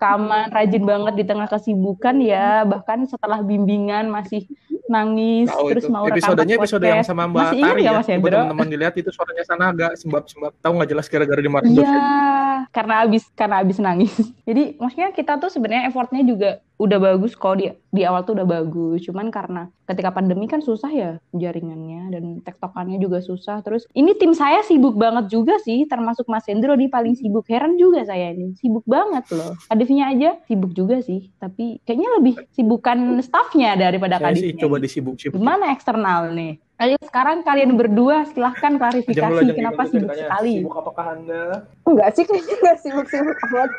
rekaman 0.00 0.48
rajin 0.48 0.80
banget 0.88 1.12
di 1.12 1.24
tengah 1.28 1.44
kesibukan 1.44 2.16
ya 2.24 2.64
bahkan 2.64 3.04
setelah 3.04 3.44
bimbingan 3.44 4.08
masih 4.08 4.48
nangis 4.90 5.46
Tau 5.46 5.70
terus 5.70 5.86
itu. 5.86 5.94
mau 5.94 6.04
episodenya 6.10 6.54
episode 6.58 6.82
yang 6.82 7.06
sama 7.06 7.30
Mbak 7.30 7.38
masih 7.38 7.62
Tari 7.62 7.82
ya, 7.86 7.90
Mas 7.94 8.08
Hendro? 8.10 8.34
teman-teman 8.34 8.66
dilihat 8.66 8.94
itu 8.98 9.10
suaranya 9.14 9.44
sana 9.46 9.64
agak 9.70 9.90
sembab-sembab 9.96 10.52
tahu 10.58 10.72
nggak 10.74 10.90
jelas 10.90 11.06
gara-gara 11.06 11.40
dimarahin 11.40 11.78
iya 11.78 12.30
karena 12.68 12.94
abis 13.08 13.24
karena 13.32 13.64
abis 13.64 13.78
nangis. 13.80 14.12
Jadi 14.48 14.76
maksudnya 14.76 15.10
kita 15.16 15.40
tuh 15.40 15.48
sebenarnya 15.48 15.88
effortnya 15.88 16.22
juga 16.22 16.50
udah 16.76 16.98
bagus 17.00 17.32
kok. 17.32 17.56
Di 17.56 17.72
di 17.90 18.02
awal 18.04 18.22
tuh 18.28 18.36
udah 18.36 18.46
bagus. 18.46 19.02
Cuman 19.08 19.32
karena 19.32 19.72
ketika 19.90 20.14
pandemi 20.14 20.46
kan 20.46 20.62
susah 20.62 20.90
ya 20.94 21.10
jaringannya 21.34 22.14
dan 22.14 22.24
tektokannya 22.46 23.02
juga 23.02 23.18
susah. 23.18 23.58
Terus 23.66 23.90
ini 23.98 24.14
tim 24.14 24.30
saya 24.30 24.62
sibuk 24.62 24.94
banget 24.94 25.26
juga 25.26 25.58
sih 25.66 25.82
termasuk 25.90 26.30
Mas 26.30 26.46
Hendro 26.46 26.78
di 26.78 26.86
paling 26.86 27.18
sibuk. 27.18 27.50
Heran 27.50 27.74
juga 27.74 28.06
saya 28.06 28.30
ini 28.30 28.54
sibuk 28.54 28.86
banget 28.86 29.26
loh. 29.34 29.58
Kadifnya 29.66 30.14
aja 30.14 30.30
sibuk 30.46 30.70
juga 30.70 31.02
sih 31.02 31.34
tapi 31.42 31.82
kayaknya 31.82 32.08
lebih 32.22 32.34
sibukan 32.54 33.18
staffnya 33.20 33.74
daripada 33.74 34.22
saya 34.22 34.30
kadifnya 34.30 34.54
sih 34.54 34.62
coba 34.62 34.76
disibuk-sibuk. 34.78 35.34
Gimana 35.34 35.74
eksternal 35.74 36.30
nih? 36.30 36.62
Ayo 36.80 36.96
sekarang 37.04 37.44
kalian 37.44 37.76
berdua 37.76 38.24
silahkan 38.32 38.80
klarifikasi 38.80 39.44
aja, 39.44 39.52
kenapa 39.52 39.84
sibuk 39.84 40.16
sekali. 40.16 40.64
Sibuk 40.64 40.80
apakah 40.80 41.12
anda? 41.12 41.68
Enggak 41.84 42.16
sih 42.16 42.24
kayaknya 42.24 42.56
enggak 42.56 42.78
sibuk-sibuk 42.80 43.36
amat. 43.36 43.70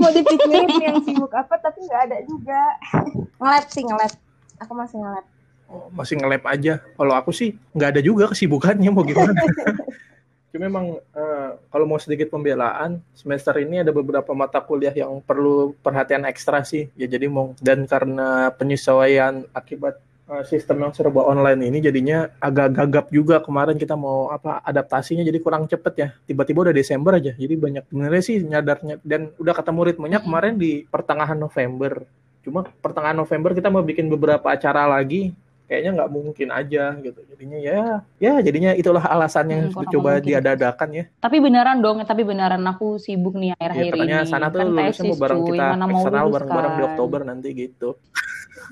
Mau 0.00 0.10
dipikirin 0.10 0.68
yang 0.80 0.98
sibuk 1.04 1.32
apa 1.32 1.58
tapi 1.58 1.84
nggak 1.84 2.02
ada 2.10 2.18
juga. 2.26 2.60
Ngelap 3.38 3.66
sih 3.70 3.82
ngelap 3.84 4.12
aku 4.62 4.72
masih 4.78 4.96
ngelap 5.02 5.26
oh, 5.66 5.88
masih 5.90 6.14
ngelap 6.20 6.44
aja. 6.46 6.78
Kalau 6.78 7.14
aku 7.18 7.30
sih 7.34 7.58
nggak 7.74 7.98
ada 7.98 8.00
juga 8.04 8.30
kesibukannya 8.30 8.90
mau 8.94 9.02
gimana? 9.02 9.34
Cuma 10.52 10.68
memang 10.68 11.00
uh, 11.16 11.56
kalau 11.72 11.88
mau 11.88 11.96
sedikit 11.96 12.28
pembelaan 12.28 13.00
semester 13.16 13.56
ini 13.56 13.80
ada 13.80 13.88
beberapa 13.88 14.36
mata 14.36 14.60
kuliah 14.60 14.92
yang 14.92 15.24
perlu 15.24 15.72
perhatian 15.80 16.28
ekstra 16.28 16.60
sih. 16.60 16.92
Ya 16.92 17.08
jadi 17.08 17.24
mau 17.32 17.56
dan 17.64 17.88
karena 17.88 18.52
penyesuaian 18.52 19.48
akibat 19.56 19.96
sistem 20.46 20.86
yang 20.86 20.92
serba 20.94 21.26
online 21.28 21.68
ini 21.68 21.78
jadinya 21.82 22.30
agak 22.40 22.72
gagap 22.72 23.06
juga. 23.12 23.36
Kemarin 23.42 23.76
kita 23.76 23.98
mau 23.98 24.30
apa 24.32 24.62
adaptasinya 24.64 25.26
jadi 25.26 25.38
kurang 25.42 25.68
cepet 25.68 25.94
ya. 25.98 26.08
Tiba-tiba 26.24 26.70
udah 26.70 26.74
Desember 26.74 27.18
aja. 27.18 27.34
Jadi 27.36 27.54
banyak 27.58 27.84
sebenarnya 27.90 28.22
sih 28.22 28.36
nyadarnya. 28.40 29.02
Dan 29.02 29.34
udah 29.36 29.54
ketemu 29.54 29.80
ritmenya 29.92 30.18
kemarin 30.22 30.56
di 30.56 30.86
pertengahan 30.88 31.36
November. 31.36 32.06
Cuma 32.42 32.64
pertengahan 32.64 33.18
November 33.18 33.54
kita 33.54 33.68
mau 33.68 33.84
bikin 33.84 34.08
beberapa 34.08 34.50
acara 34.50 34.88
lagi 34.88 35.34
kayaknya 35.72 35.90
nggak 35.96 36.10
mungkin 36.12 36.48
aja 36.52 36.92
gitu 37.00 37.20
jadinya 37.32 37.56
ya 37.56 38.04
ya 38.20 38.44
jadinya 38.44 38.76
itulah 38.76 39.00
alasan 39.08 39.48
yang 39.48 39.62
hmm, 39.72 39.88
coba 39.88 40.20
diadakan 40.20 40.88
ya 40.92 41.04
tapi 41.16 41.40
beneran 41.40 41.80
dong 41.80 42.04
tapi 42.04 42.28
beneran 42.28 42.60
aku 42.68 43.00
sibuk 43.00 43.32
nih 43.40 43.56
akhir-akhir 43.56 43.92
ya, 43.96 44.04
ini 44.04 44.28
sana 44.28 44.52
tuh 44.52 44.60
kan 44.60 44.68
lulusnya 44.68 45.04
mau 45.08 45.16
bareng 45.16 45.40
kita 45.48 45.64
eksternal 45.80 46.26
bareng-bareng 46.28 46.72
di 46.76 46.82
Oktober 46.84 47.20
nanti 47.24 47.48
gitu 47.56 47.96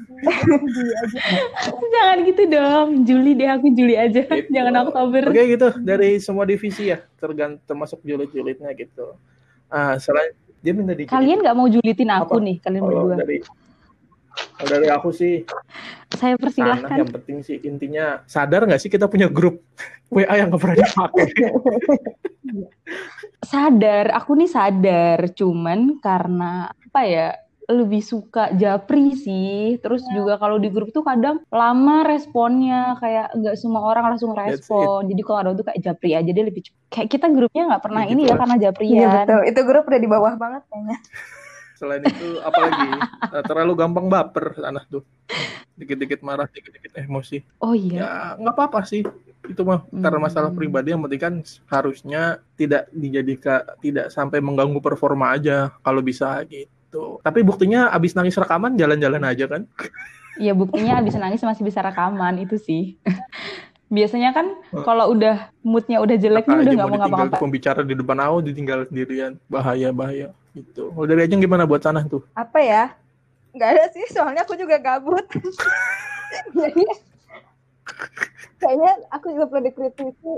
Jangan 1.92 2.18
gitu 2.24 2.42
dong, 2.48 2.88
Juli 3.04 3.32
deh 3.36 3.48
aku 3.50 3.66
Juli 3.74 3.94
aja, 3.98 4.22
gitu. 4.22 4.48
jangan 4.54 4.86
Oktober. 4.88 5.28
Oke 5.28 5.42
gitu, 5.56 5.68
dari 5.82 6.16
semua 6.22 6.46
divisi 6.46 6.88
ya, 6.88 7.02
tergantung 7.18 7.60
termasuk 7.66 8.00
julid-julidnya 8.04 8.70
gitu. 8.76 9.18
Ah, 9.68 9.98
selain 10.00 10.32
dia 10.60 10.72
minta 10.72 10.94
di. 10.94 11.04
Kalian 11.08 11.44
nggak 11.44 11.56
mau 11.56 11.68
julitin 11.68 12.10
aku 12.12 12.38
Apa? 12.38 12.46
nih, 12.46 12.56
kalian 12.62 12.82
Kalau 12.84 12.92
berdua. 12.92 13.16
Dari, 13.24 13.36
dari 14.64 14.88
aku 14.92 15.10
sih. 15.10 15.44
Saya 16.10 16.34
persilahkan. 16.36 16.90
Sana, 16.90 17.00
yang 17.00 17.10
penting 17.10 17.38
sih 17.46 17.56
intinya 17.62 18.20
sadar 18.26 18.66
nggak 18.66 18.82
sih 18.82 18.90
kita 18.90 19.06
punya 19.06 19.30
grup 19.30 19.62
WA 20.14 20.34
yang 20.36 20.50
nggak 20.50 20.60
pernah 20.60 20.78
dipakai. 20.78 21.26
sadar, 23.52 24.06
aku 24.12 24.30
nih 24.36 24.50
sadar, 24.50 25.18
cuman 25.32 26.02
karena 26.02 26.68
apa 26.68 27.02
ya? 27.06 27.30
lebih 27.70 28.02
suka 28.02 28.50
japri 28.58 29.14
sih. 29.14 29.78
Terus 29.78 30.02
ya. 30.10 30.18
juga 30.18 30.34
kalau 30.42 30.58
di 30.58 30.66
grup 30.68 30.90
tuh 30.90 31.06
kadang 31.06 31.38
lama 31.54 32.02
responnya 32.02 32.98
kayak 32.98 33.30
nggak 33.38 33.54
semua 33.54 33.86
orang 33.86 34.14
langsung 34.14 34.34
respon. 34.34 35.06
Jadi 35.06 35.22
kalau 35.22 35.38
ada 35.46 35.50
tuh 35.54 35.70
kayak 35.70 35.78
japri 35.78 36.18
aja 36.18 36.26
dia 36.26 36.44
lebih 36.44 36.66
kayak 36.90 37.06
kita 37.06 37.30
grupnya 37.30 37.70
nggak 37.70 37.84
pernah 37.86 38.02
ya, 38.02 38.10
ini 38.10 38.26
gitu 38.26 38.34
ya 38.34 38.40
karena 38.42 38.56
japrian. 38.58 38.98
Iya 38.98 39.08
betul. 39.22 39.40
Itu 39.46 39.60
grup 39.62 39.84
udah 39.86 40.00
di 40.02 40.10
bawah 40.10 40.34
banget 40.34 40.62
kayaknya. 40.66 40.98
Selain 41.80 42.04
itu 42.04 42.36
apalagi 42.44 42.88
eh, 43.40 43.44
terlalu 43.48 43.72
gampang 43.72 44.12
baper 44.12 44.60
anak 44.60 44.84
tuh. 44.92 45.00
Dikit-dikit 45.80 46.20
marah, 46.20 46.44
dikit-dikit 46.52 46.92
emosi. 47.00 47.40
Oh 47.64 47.72
iya. 47.72 48.04
Ya 48.04 48.10
nggak 48.36 48.52
apa-apa 48.52 48.84
sih 48.84 49.00
itu 49.48 49.64
mah 49.64 49.88
hmm. 49.88 50.04
karena 50.04 50.20
masalah 50.20 50.50
pribadi 50.52 50.92
yang 50.92 51.00
penting 51.00 51.22
kan 51.22 51.34
harusnya 51.72 52.44
tidak 52.60 52.92
dijadikan 52.92 53.64
tidak 53.80 54.12
sampai 54.12 54.38
mengganggu 54.44 54.78
performa 54.84 55.32
aja 55.32 55.72
kalau 55.80 56.04
bisa 56.04 56.44
gitu. 56.44 57.18
Tapi 57.24 57.40
buktinya 57.40 57.88
abis 57.88 58.12
nangis 58.12 58.36
rekaman 58.36 58.76
jalan-jalan 58.76 59.24
aja 59.24 59.48
kan? 59.48 59.64
Iya 60.36 60.52
buktinya 60.52 61.00
abis 61.00 61.16
nangis 61.16 61.40
masih 61.40 61.64
bisa 61.64 61.80
rekaman 61.80 62.36
itu 62.44 62.60
sih. 62.60 63.00
Biasanya 63.90 64.30
kan 64.30 64.46
kalau 64.86 65.10
udah 65.10 65.50
moodnya 65.66 65.98
udah 65.98 66.14
jelek 66.14 66.46
nih 66.46 66.62
udah 66.62 66.72
nggak 66.78 66.88
mau 66.88 66.98
ngapa-ngapa. 67.02 67.42
Pembicara 67.42 67.82
di 67.82 67.98
depan 67.98 68.22
aku 68.22 68.38
ditinggal 68.46 68.86
sendirian, 68.86 69.34
bahaya 69.50 69.90
bahaya 69.90 70.30
gitu. 70.54 70.94
Kalau 70.94 71.06
dari 71.10 71.26
aja 71.26 71.34
gimana 71.34 71.66
buat 71.66 71.82
sana 71.82 72.06
tuh? 72.06 72.22
Apa 72.38 72.62
ya? 72.62 72.94
Gak 73.50 73.66
ada 73.74 73.84
sih, 73.90 74.06
soalnya 74.14 74.46
aku 74.46 74.54
juga 74.54 74.78
gabut. 74.78 75.26
kayaknya 78.60 78.92
aku 79.10 79.34
juga 79.34 79.46
perlu 79.50 79.62
dikritisi 79.66 80.32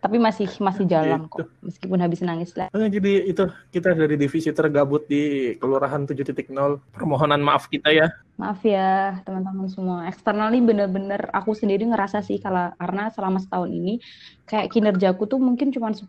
tapi 0.00 0.16
masih 0.16 0.48
masih 0.58 0.84
jalan 0.88 1.28
gitu. 1.28 1.44
kok 1.44 1.48
meskipun 1.62 1.98
habis 2.00 2.20
nangis 2.24 2.52
lah 2.56 2.68
jadi 2.72 3.12
itu 3.28 3.44
kita 3.70 3.94
dari 3.94 4.16
divisi 4.16 4.50
tergabut 4.50 5.06
di 5.06 5.54
kelurahan 5.60 6.08
7.0 6.08 6.50
permohonan 6.96 7.40
maaf 7.40 7.68
kita 7.68 7.92
ya 7.92 8.08
Maaf 8.40 8.64
ya 8.64 9.20
teman-teman 9.28 9.68
semua. 9.68 10.08
Eksternal 10.08 10.48
ini 10.56 10.64
bener-bener 10.64 11.28
aku 11.28 11.52
sendiri 11.52 11.84
ngerasa 11.84 12.24
sih 12.24 12.40
kalau 12.40 12.72
karena 12.80 13.12
selama 13.12 13.36
setahun 13.36 13.68
ini 13.68 14.00
kayak 14.48 14.72
kinerjaku 14.72 15.28
tuh 15.28 15.36
mungkin 15.36 15.68
cuma 15.68 15.92
10% 15.92 16.08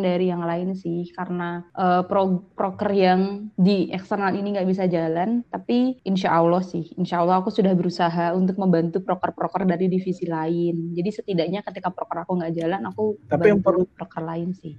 dari 0.00 0.32
yang 0.32 0.40
lain 0.40 0.72
sih 0.72 1.12
karena 1.12 1.68
uh, 1.76 2.00
pro 2.08 2.48
proker 2.56 2.90
yang 2.96 3.52
di 3.60 3.92
eksternal 3.92 4.32
ini 4.32 4.56
nggak 4.56 4.68
bisa 4.72 4.88
jalan. 4.88 5.44
Tapi 5.52 6.00
insya 6.08 6.32
Allah 6.32 6.64
sih, 6.64 6.96
insya 6.96 7.20
Allah 7.20 7.44
aku 7.44 7.52
sudah 7.52 7.76
berusaha 7.76 8.32
untuk 8.32 8.56
membantu 8.56 9.04
proker-proker 9.04 9.68
dari 9.68 9.92
divisi 9.92 10.24
lain. 10.24 10.96
Jadi 10.96 11.10
setidaknya 11.12 11.60
ketika 11.60 11.92
proker 11.92 12.24
aku 12.24 12.40
nggak 12.40 12.56
jalan, 12.56 12.88
aku 12.88 13.20
Tapi 13.26 13.46
yang 13.52 13.60
perlu 13.62 13.84
proker 13.94 14.22
lain 14.22 14.54
sih 14.54 14.74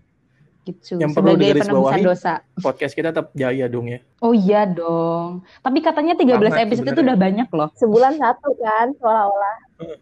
gitu. 0.67 0.99
Yang 0.99 1.11
perlu 1.15 1.31
Sebagai 1.33 1.43
digarisbawahi, 1.47 2.03
dosa. 2.03 2.33
Podcast 2.59 2.93
kita 2.93 3.15
tetap 3.15 3.31
jaya 3.31 3.65
dong 3.71 3.87
ya. 3.87 3.99
Oh 4.19 4.35
iya 4.35 4.67
dong. 4.67 5.47
Tapi 5.63 5.79
katanya 5.79 6.13
13 6.19 6.27
Banget 6.35 6.59
episode 6.67 6.87
itu 6.91 7.01
udah 7.07 7.17
banyak 7.17 7.47
loh. 7.55 7.69
Sebulan 7.79 8.13
satu 8.19 8.49
kan, 8.59 8.87
seolah-olah. 8.99 9.57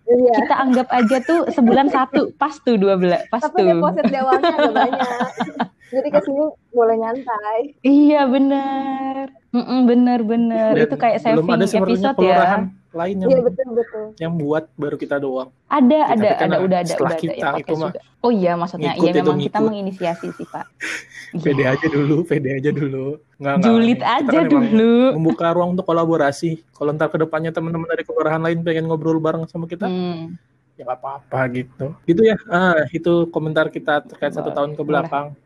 Iya. 0.09 0.33
Kita 0.41 0.55
anggap 0.57 0.87
aja 0.89 1.17
tuh 1.21 1.39
sebulan 1.53 1.87
satu, 1.93 2.33
pas 2.39 2.53
tuh 2.57 2.75
12, 2.79 3.29
pas 3.29 3.41
Tapi 3.43 3.59
tuh. 3.61 3.67
deposit 3.77 4.05
di 4.09 4.17
awalnya 4.17 4.53
agak 4.57 4.73
banyak. 4.73 5.29
Jadi 5.95 6.07
ke 6.09 6.19
sini 6.25 6.43
boleh 6.73 6.95
nyantai. 6.97 7.59
Iya 7.85 8.21
bener. 8.25 9.29
Mm-mm, 9.53 9.79
bener 9.85 10.19
bener. 10.25 10.71
Dan 10.73 10.85
Itu 10.89 10.97
kayak 10.97 11.21
belum 11.21 11.45
saving 11.45 11.55
ada 11.55 11.65
episode 11.69 12.15
kelurahan 12.17 12.61
ya. 12.65 12.84
Lain 12.95 13.15
yang 13.17 13.29
Iya 13.29 13.39
betul 13.43 13.67
betul. 13.71 14.05
yang 14.17 14.33
buat 14.33 14.63
baru 14.73 14.95
kita 14.95 15.15
doang. 15.17 15.49
Ada, 15.67 15.91
Ya, 15.91 16.03
ada, 16.07 16.29
kan 16.33 16.47
ada, 16.47 16.57
udah 16.57 16.79
ada, 16.79 16.93
udah 16.95 17.05
ada 17.05 17.15
kita 17.15 17.33
yang 17.35 17.53
itu 17.53 17.67
podcast 17.67 17.81
mah. 17.83 17.91
Oh 18.19 18.31
iya, 18.31 18.51
maksudnya 18.55 18.91
iya 18.95 19.11
itu, 19.11 19.17
memang 19.19 19.37
kita 19.37 19.57
ngikut. 19.57 19.67
menginisiasi 19.67 20.27
sih 20.31 20.47
pak. 20.47 20.65
Pede 21.43 21.61
Iya. 21.61 21.75
aja 21.75 21.87
dulu, 21.87 22.15
pede 22.23 22.49
aja 22.49 22.71
dulu. 22.71 23.05
Nggak, 23.35 23.53
nggak. 23.53 23.67
Julid 23.67 23.99
Kita 23.99 24.07
aja 24.15 24.37
kan 24.39 24.45
dulu. 24.47 24.93
Membuka 25.19 25.47
ruang 25.51 25.69
untuk 25.71 25.83
kolaborasi. 25.83 26.49
Kalau 26.71 26.89
ntar 26.89 27.11
ke 27.11 27.17
depannya 27.17 27.51
teman-teman 27.51 27.85
dari 27.85 28.01
kelurahan 28.01 28.39
lain 28.39 28.63
pengen 28.63 28.87
ngobrol 28.87 29.19
bareng 29.19 29.43
sama 29.45 29.67
kita, 29.67 29.85
Hmm. 29.85 30.39
ya 30.73 30.83
nggak 30.83 30.95
apa-apa 30.97 31.39
gitu. 31.51 31.85
Gitu 32.03 32.21
ya. 32.23 32.39
Ah, 32.47 32.87
itu 32.89 33.27
komentar 33.29 33.67
kita 33.67 33.99
terkait 34.01 34.31
satu 34.31 34.47
Boleh, 34.47 34.55
tahun 34.55 34.71
ke 34.71 34.81
boleh. 34.81 35.03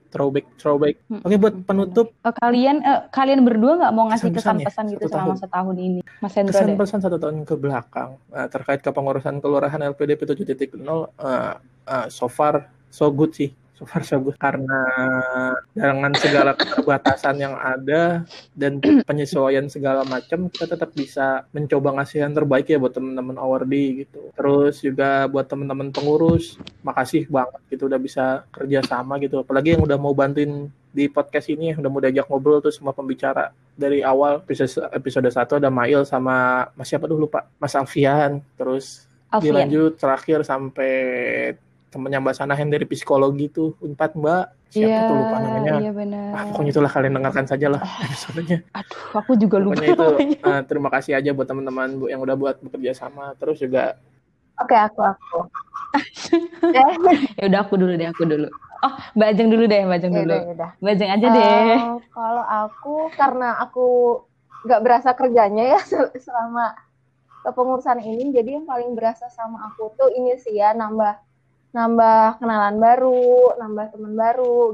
Throwback, 0.10 0.45
throwback. 0.58 0.95
Hmm. 1.06 1.22
Oke, 1.22 1.36
buat 1.38 1.56
penutup 1.63 2.08
Eh, 2.19 2.34
kalian 2.34 2.82
eh, 2.82 3.02
kalian 3.10 3.45
berdua 3.45 3.78
nggak 3.78 3.93
mau 3.93 4.10
ngasih 4.10 4.34
Kesan-pesan 4.34 4.56
ya, 4.58 4.65
kesan-pesan 4.65 4.86
gitu 4.89 5.00
satu 5.00 5.10
selama 5.12 5.26
tahun. 5.28 5.38
setahun 5.39 5.76
ini, 5.78 6.00
Mas 6.17 6.34
Hendro 6.34 6.52
kesan 6.52 6.67
deh. 6.67 6.78
pesan 6.78 7.00
satu 7.00 7.17
tahun 7.17 7.38
ke 7.43 7.56
belakang 7.56 8.10
Nah, 8.28 8.48
terkait 8.48 8.82
kepengurusan 8.82 9.38
kelurahan 9.38 9.78
LPDP 9.80 10.22
7.0 10.26 10.82
eh, 10.82 11.54
eh, 11.86 12.06
so 12.10 12.26
far 12.26 12.56
so 12.89 13.08
good 13.08 13.32
sih 13.32 13.54
so 13.80 13.88
far 13.88 14.04
so 14.04 14.20
good 14.20 14.36
karena 14.36 14.84
dengan 15.72 16.12
segala 16.20 16.52
keterbatasan 16.52 17.39
yang 17.39 17.56
ada 17.56 18.28
dan 18.52 18.84
penyesuaian 19.08 19.72
segala 19.72 20.04
macam 20.04 20.52
kita 20.52 20.76
tetap 20.76 20.92
bisa 20.92 21.48
mencoba 21.56 21.96
ngasih 21.96 22.28
yang 22.28 22.36
terbaik 22.36 22.68
ya 22.68 22.76
buat 22.76 22.92
teman-teman 22.92 23.39
awardee 23.39 24.04
gitu. 24.04 24.36
Terus 24.36 24.84
juga 24.84 25.32
buat 25.32 25.48
teman-teman 25.48 25.96
pengurus 25.96 26.60
makasih 26.84 27.32
banget 27.32 27.62
gitu 27.72 27.88
udah 27.88 28.00
bisa 28.04 28.44
kerja 28.52 28.84
sama 28.84 29.15
gitu. 29.24 29.48
Apalagi 29.48 29.80
yang 29.80 29.88
udah 29.88 29.96
mau 29.96 30.12
bantuin 30.12 30.68
di 30.92 31.08
podcast 31.08 31.48
ini 31.48 31.72
udah 31.72 31.88
mau 31.88 32.04
diajak 32.04 32.28
ngobrol 32.28 32.60
tuh 32.60 32.76
semua 32.76 32.92
pembicara 32.92 33.56
dari 33.80 34.04
awal. 34.04 34.44
Episode 34.44 34.92
episode 34.92 35.32
1 35.32 35.39
ada 35.63 35.72
Mail 35.72 36.04
sama 36.04 36.68
Mas 36.76 36.92
siapa 36.92 37.08
dulu 37.08 37.32
Pak? 37.32 37.63
Mas 37.63 37.80
Alfian. 37.80 38.44
Terus 38.60 39.08
Alfian. 39.32 39.56
dilanjut 39.56 39.96
terakhir 39.96 40.44
sampai 40.44 40.92
temennya 41.89 42.21
Mbak 42.21 42.36
Sanahen 42.36 42.69
dari 42.69 42.86
psikologi 42.86 43.49
tuh 43.49 43.73
Unpad 43.82 44.13
Mbak 44.13 44.43
siapa 44.69 44.86
Iya, 45.02 45.10
tuh 45.10 45.15
lupa 45.17 45.36
namanya 45.38 45.73
iya 45.82 45.91
benar. 45.91 46.30
ah, 46.32 46.43
pokoknya 46.47 46.71
itulah 46.71 46.91
kalian 46.93 47.13
dengarkan 47.17 47.45
saja 47.45 47.67
lah 47.67 47.82
episodenya 47.99 48.58
Aduh, 48.71 49.02
aku 49.17 49.32
juga 49.36 49.58
lupa 49.58 49.73
pokoknya 49.75 49.89
itu 49.91 50.06
namanya. 50.06 50.38
eh, 50.45 50.62
terima 50.63 50.89
kasih 50.89 51.13
aja 51.17 51.30
buat 51.34 51.47
teman-teman 51.49 51.89
Bu 51.97 52.06
yang 52.08 52.21
udah 52.21 52.36
buat 52.38 52.56
bekerja 52.62 52.93
sama 52.95 53.34
terus 53.36 53.58
juga 53.58 53.97
Oke 54.60 54.75
aku 54.75 54.99
aku. 55.02 55.39
Eh, 56.69 56.93
Ya 57.39 57.47
udah 57.47 57.60
aku 57.63 57.80
dulu 57.80 57.95
deh, 57.95 58.12
aku 58.12 58.28
dulu. 58.28 58.52
Oh, 58.80 58.93
Mbak 59.15 59.28
Ajeng 59.32 59.47
dulu 59.47 59.63
deh, 59.65 59.82
Mbak 59.88 59.97
Ajeng 59.97 60.12
ya 60.12 60.17
dulu. 60.19 60.28
udah, 60.28 60.39
ya 60.43 60.52
udah. 60.52 60.69
Mbak 60.78 60.91
Ajeng 60.93 61.10
aja 61.15 61.28
deh. 61.32 61.47
Eh, 61.80 61.93
kalau 62.12 62.43
aku 62.43 62.95
karena 63.15 63.49
aku 63.58 63.88
nggak 64.67 64.82
berasa 64.84 65.10
kerjanya 65.15 65.63
ya 65.63 65.80
sel- 65.80 66.12
selama 66.28 66.75
kepengurusan 67.41 68.04
ini, 68.04 68.36
jadi 68.36 68.60
yang 68.60 68.67
paling 68.67 68.91
berasa 68.93 69.32
sama 69.32 69.71
aku 69.71 69.95
tuh 69.95 70.12
ini 70.12 70.36
sih 70.36 70.60
ya 70.60 70.75
nambah 70.75 71.15
nambah 71.75 72.41
kenalan 72.41 72.77
baru, 72.82 73.55
nambah 73.58 73.86
teman 73.93 74.13
baru. 74.17 74.73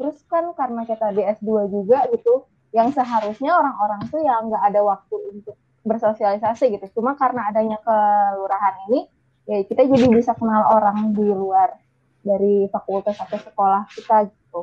Terus 0.00 0.16
kan 0.26 0.50
karena 0.58 0.82
kita 0.86 1.14
di 1.14 1.22
S2 1.22 1.70
juga 1.70 2.06
gitu, 2.10 2.46
yang 2.74 2.90
seharusnya 2.90 3.54
orang-orang 3.54 4.02
tuh 4.10 4.20
yang 4.22 4.50
nggak 4.50 4.64
ada 4.74 4.80
waktu 4.82 5.16
untuk 5.30 5.56
bersosialisasi 5.86 6.74
gitu. 6.74 7.00
Cuma 7.00 7.14
karena 7.14 7.54
adanya 7.54 7.78
kelurahan 7.84 8.90
ini, 8.90 9.06
ya 9.46 9.62
kita 9.62 9.84
jadi 9.84 10.08
bisa 10.08 10.32
kenal 10.34 10.72
orang 10.72 11.12
di 11.12 11.28
luar 11.28 11.76
dari 12.24 12.66
fakultas 12.72 13.20
atau 13.20 13.36
sekolah 13.36 13.84
kita 13.92 14.32
gitu 14.32 14.60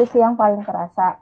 itu 0.00 0.16
sih 0.16 0.20
yang 0.24 0.32
paling 0.32 0.64
kerasa 0.64 1.20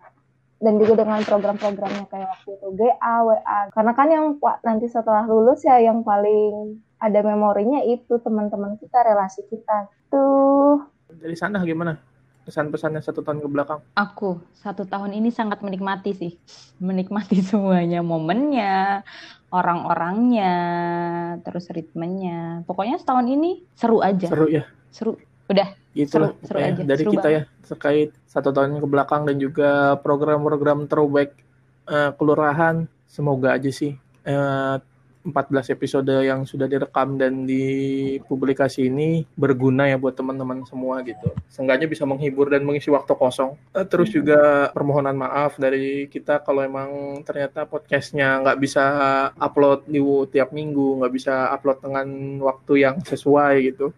dan 0.63 0.79
juga 0.79 1.03
dengan 1.03 1.19
program-programnya 1.27 2.07
kayak 2.07 2.31
waktu 2.31 2.51
itu 2.55 2.69
GA, 2.79 3.17
WA 3.27 3.59
karena 3.75 3.93
kan 3.99 4.09
yang 4.11 4.27
nanti 4.63 4.87
setelah 4.87 5.27
lulus 5.27 5.67
ya 5.67 5.83
yang 5.83 6.07
paling 6.07 6.79
ada 6.99 7.21
memorinya 7.23 7.81
itu 7.87 8.19
teman-teman 8.19 8.75
kita 8.79 8.99
relasi 9.07 9.47
kita. 9.47 9.87
Tuh 10.11 10.83
dari 11.15 11.35
sana 11.39 11.63
gimana? 11.63 11.97
Pesan 12.45 12.73
pesannya 12.73 13.05
satu 13.05 13.21
tahun 13.21 13.45
ke 13.45 13.49
belakang. 13.49 13.81
Aku 13.93 14.41
satu 14.57 14.89
tahun 14.89 15.13
ini 15.13 15.29
sangat 15.29 15.61
menikmati 15.61 16.17
sih, 16.17 16.33
menikmati 16.81 17.45
semuanya, 17.51 18.01
momennya, 18.01 19.05
orang-orangnya, 19.53 20.55
terus 21.45 21.69
ritmenya. 21.69 22.65
Pokoknya 22.65 22.97
setahun 22.97 23.29
ini 23.29 23.63
seru 23.77 24.01
aja, 24.01 24.29
seru 24.33 24.47
ya? 24.49 24.65
Seru. 24.89 25.13
Udah, 25.49 25.73
Itulah 25.97 26.37
Seru- 26.37 26.45
seru 26.45 26.59
aja, 26.61 26.83
dari 26.85 27.05
seru 27.05 27.13
kita 27.17 27.29
ya 27.33 27.43
terkait 27.65 28.11
satu 28.29 28.53
tahun 28.53 28.81
ke 28.81 28.89
belakang 28.89 29.25
dan 29.29 29.37
juga 29.41 29.97
program-program 30.01 30.89
throwback 30.89 31.37
eh, 31.89 32.11
kelurahan 32.17 32.89
semoga 33.05 33.57
aja 33.57 33.69
sih. 33.69 33.93
Eh, 34.25 34.75
14 35.31 35.75
episode 35.75 36.11
yang 36.25 36.49
sudah 36.49 36.65
direkam 36.65 37.21
dan 37.21 37.45
dipublikasi 37.45 38.89
ini 38.89 39.29
berguna 39.37 39.89
ya 39.89 40.01
buat 40.01 40.17
teman-teman 40.17 40.65
semua 40.65 41.01
gitu. 41.05 41.31
Seenggaknya 41.53 41.87
bisa 41.87 42.09
menghibur 42.09 42.49
dan 42.49 42.65
mengisi 42.65 42.89
waktu 42.89 43.13
kosong. 43.15 43.57
Eh, 43.77 43.87
Terus 43.87 44.11
juga 44.13 44.73
permohonan 44.73 45.17
maaf 45.17 45.61
dari 45.61 46.09
kita 46.09 46.41
kalau 46.43 46.65
emang 46.65 47.21
ternyata 47.23 47.69
podcastnya 47.69 48.41
nggak 48.45 48.59
bisa 48.61 48.85
upload 49.37 49.85
di 49.87 50.01
tiap 50.33 50.51
minggu, 50.51 51.05
nggak 51.05 51.13
bisa 51.15 51.53
upload 51.53 51.79
dengan 51.85 52.09
waktu 52.43 52.73
yang 52.83 52.97
sesuai 53.05 53.55
gitu. 53.75 53.93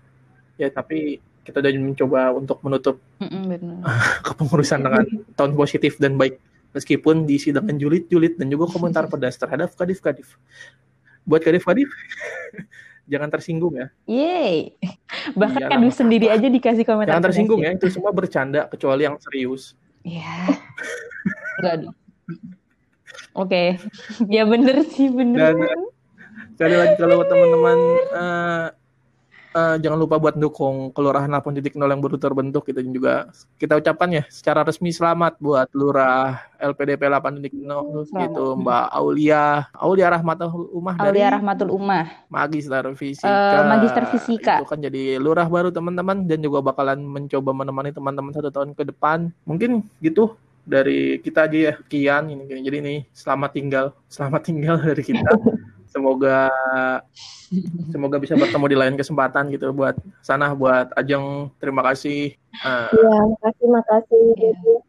Ya 0.61 0.69
tapi 0.69 1.23
kita 1.47 1.59
udah 1.65 1.73
mencoba 1.81 2.21
untuk 2.37 2.59
menutup 2.63 2.97
bener. 3.19 3.59
kepengurusan 4.27 4.81
dengan 4.85 5.05
tahun 5.35 5.53
positif 5.57 5.97
dan 5.97 6.21
baik 6.21 6.39
meskipun 6.71 7.27
diisi 7.27 7.51
dengan 7.51 7.75
julid-julid 7.75 8.39
dan 8.39 8.47
juga 8.51 8.71
komentar 8.71 9.07
pedas 9.13 9.37
terhadap 9.39 9.75
kadif-kadif. 9.75 10.39
Buat 11.25 11.43
kadif-kadif 11.45 11.89
jangan 13.11 13.29
tersinggung 13.29 13.75
ya. 13.75 13.87
Yeay. 14.07 14.79
Bahkan 15.41 15.67
kadus 15.67 15.99
nggak 15.99 15.99
sendiri 15.99 16.27
aja 16.31 16.47
dikasih 16.47 16.87
komentar. 16.87 17.19
Jangan 17.19 17.27
tersinggung 17.27 17.61
ya, 17.61 17.75
itu 17.75 17.91
semua 17.91 18.15
bercanda 18.15 18.71
kecuali 18.71 19.05
yang 19.05 19.19
serius. 19.19 19.75
Iya. 20.07 20.55
Enggak 21.61 21.75
dong. 21.85 21.97
Oke. 23.35 23.77
Ya 24.31 24.47
bener 24.47 24.87
sih, 24.87 25.11
bener. 25.11 25.39
Dan 25.39 25.57
eh, 25.67 25.85
sekali 26.55 26.77
lagi 26.79 26.95
kalau 26.97 27.27
teman-teman 27.27 27.79
eh, 28.15 28.67
eh, 29.55 29.77
jangan 29.83 29.99
lupa 29.99 30.17
buat 30.17 30.37
dukung 30.39 30.95
kelurahan 30.95 31.29
8.0 31.29 31.75
yang 31.75 32.01
baru 32.01 32.17
terbentuk 32.17 32.67
gitu 32.69 32.81
Dan 32.81 32.95
juga 32.95 33.29
kita 33.59 33.79
ucapkan 33.79 34.09
ya 34.11 34.23
secara 34.31 34.63
resmi 34.63 34.91
selamat 34.95 35.39
buat 35.43 35.69
lurah 35.75 36.43
LPDP 36.61 37.09
8.0 37.09 37.43
gitu 38.07 38.45
Mbak 38.61 38.87
Aulia 38.93 39.67
Aulia 39.77 40.09
Rahmatul 40.13 40.71
Umah 40.71 40.95
dari 40.99 41.21
Aulia 41.21 41.29
Rahmatul 41.39 41.71
Ummah. 41.73 42.07
Magister 42.31 42.85
Fisika. 42.95 43.29
Eh, 43.29 43.63
Magister 43.67 44.05
Fisika. 44.09 44.55
Itu 44.63 44.69
kan 44.69 44.81
jadi 44.81 45.17
lurah 45.19 45.47
baru 45.47 45.73
teman-teman 45.73 46.27
dan 46.27 46.39
juga 46.43 46.63
bakalan 46.63 47.01
mencoba 47.01 47.51
menemani 47.55 47.91
teman-teman 47.91 48.33
satu 48.35 48.51
tahun 48.53 48.75
ke 48.75 48.89
depan. 48.93 49.33
Mungkin 49.49 49.87
gitu 50.05 50.37
dari 50.71 51.19
kita 51.19 51.49
aja 51.49 51.59
ya 51.73 51.75
Kian 51.89 52.31
ini 52.31 52.45
jadi 52.47 52.79
ini 52.85 52.95
selamat 53.17 53.51
tinggal 53.57 53.87
selamat 54.13 54.41
tinggal 54.45 54.77
dari 54.79 55.03
kita 55.03 55.25
semoga 55.91 56.49
semoga 57.91 58.17
bisa 58.17 58.39
bertemu 58.39 58.67
di 58.67 58.77
lain 58.79 58.95
kesempatan 58.95 59.51
gitu 59.51 59.75
buat 59.75 59.99
sana 60.23 60.55
buat 60.55 60.95
Ajeng. 60.95 61.51
Terima 61.59 61.83
kasih. 61.83 62.39
Eh, 62.51 62.89
ya 62.95 63.11
makasih 63.27 63.67
makasih. 63.67 64.23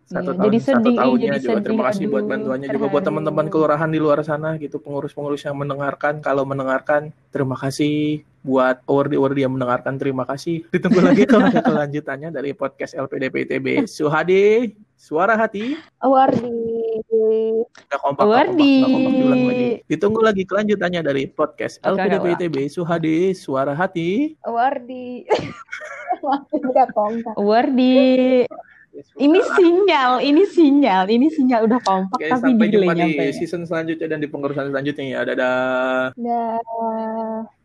Satu 0.06 0.32
Iya, 0.32 0.38
tahun 0.38 0.46
jadi 0.46 0.58
satu 0.60 0.70
sedih, 0.82 0.96
tahunnya 0.98 1.26
jadi 1.26 1.40
juga. 1.40 1.52
Sedih, 1.52 1.66
terima 1.66 1.84
kasih 1.90 2.06
buat 2.06 2.22
aduh, 2.22 2.32
bantuannya 2.32 2.68
juga 2.68 2.78
terharu. 2.78 2.94
buat 2.94 3.04
teman-teman 3.04 3.46
kelurahan 3.50 3.90
di 3.90 4.00
luar 4.02 4.20
sana 4.22 4.50
gitu 4.58 4.78
pengurus-pengurus 4.78 5.42
yang 5.44 5.58
mendengarkan. 5.58 6.22
Kalau 6.22 6.44
mendengarkan 6.46 7.02
terima 7.30 7.58
kasih. 7.58 8.22
Buat 8.42 8.82
award-award 8.90 9.38
yang 9.38 9.54
mendengarkan 9.54 10.02
terima 10.02 10.26
kasih. 10.26 10.66
Ditunggu 10.74 10.98
lagi 11.06 11.30
kalau 11.30 11.46
ada 11.46 11.62
kelanjutannya 11.62 12.34
dari 12.34 12.58
podcast 12.58 12.98
LPDP 12.98 13.46
ITB 13.46 13.86
Suhadi 13.86 14.74
suara 14.98 15.38
hati. 15.38 15.78
Awardi 16.02 16.50
Gak 17.92 18.00
kompak, 18.00 18.24
gak 18.24 18.48
kompak, 18.48 18.58
gak 18.58 18.90
kompak 18.90 19.14
diulang 19.14 19.44
lagi. 19.48 19.70
Ditunggu 19.90 20.20
lagi 20.22 20.44
kelanjutannya 20.48 21.02
dari 21.02 21.24
podcast 21.28 21.82
LPDP 21.84 22.26
ITB 22.38 22.56
Suhadi 22.72 23.34
Suara 23.36 23.74
Hati. 23.76 24.38
Wardi. 24.46 25.26
Kompak. 26.94 27.34
Wardi. 27.34 28.46
Ini 29.18 29.40
sinyal, 29.56 30.20
ini 30.20 30.44
sinyal, 30.44 31.08
ini 31.08 31.32
sinyal 31.32 31.64
udah 31.64 31.80
kompak 31.80 32.20
Oke, 32.20 32.28
tapi 32.28 32.54
sampai 32.54 32.68
jumpa 32.68 32.92
di 32.94 33.00
nyampe. 33.00 33.24
season 33.34 33.64
selanjutnya 33.64 34.08
dan 34.12 34.20
di 34.20 34.28
pengurusan 34.28 34.68
selanjutnya 34.70 35.06
ya. 35.08 35.20
Dadah. 35.24 36.12
Dah. 36.20 37.61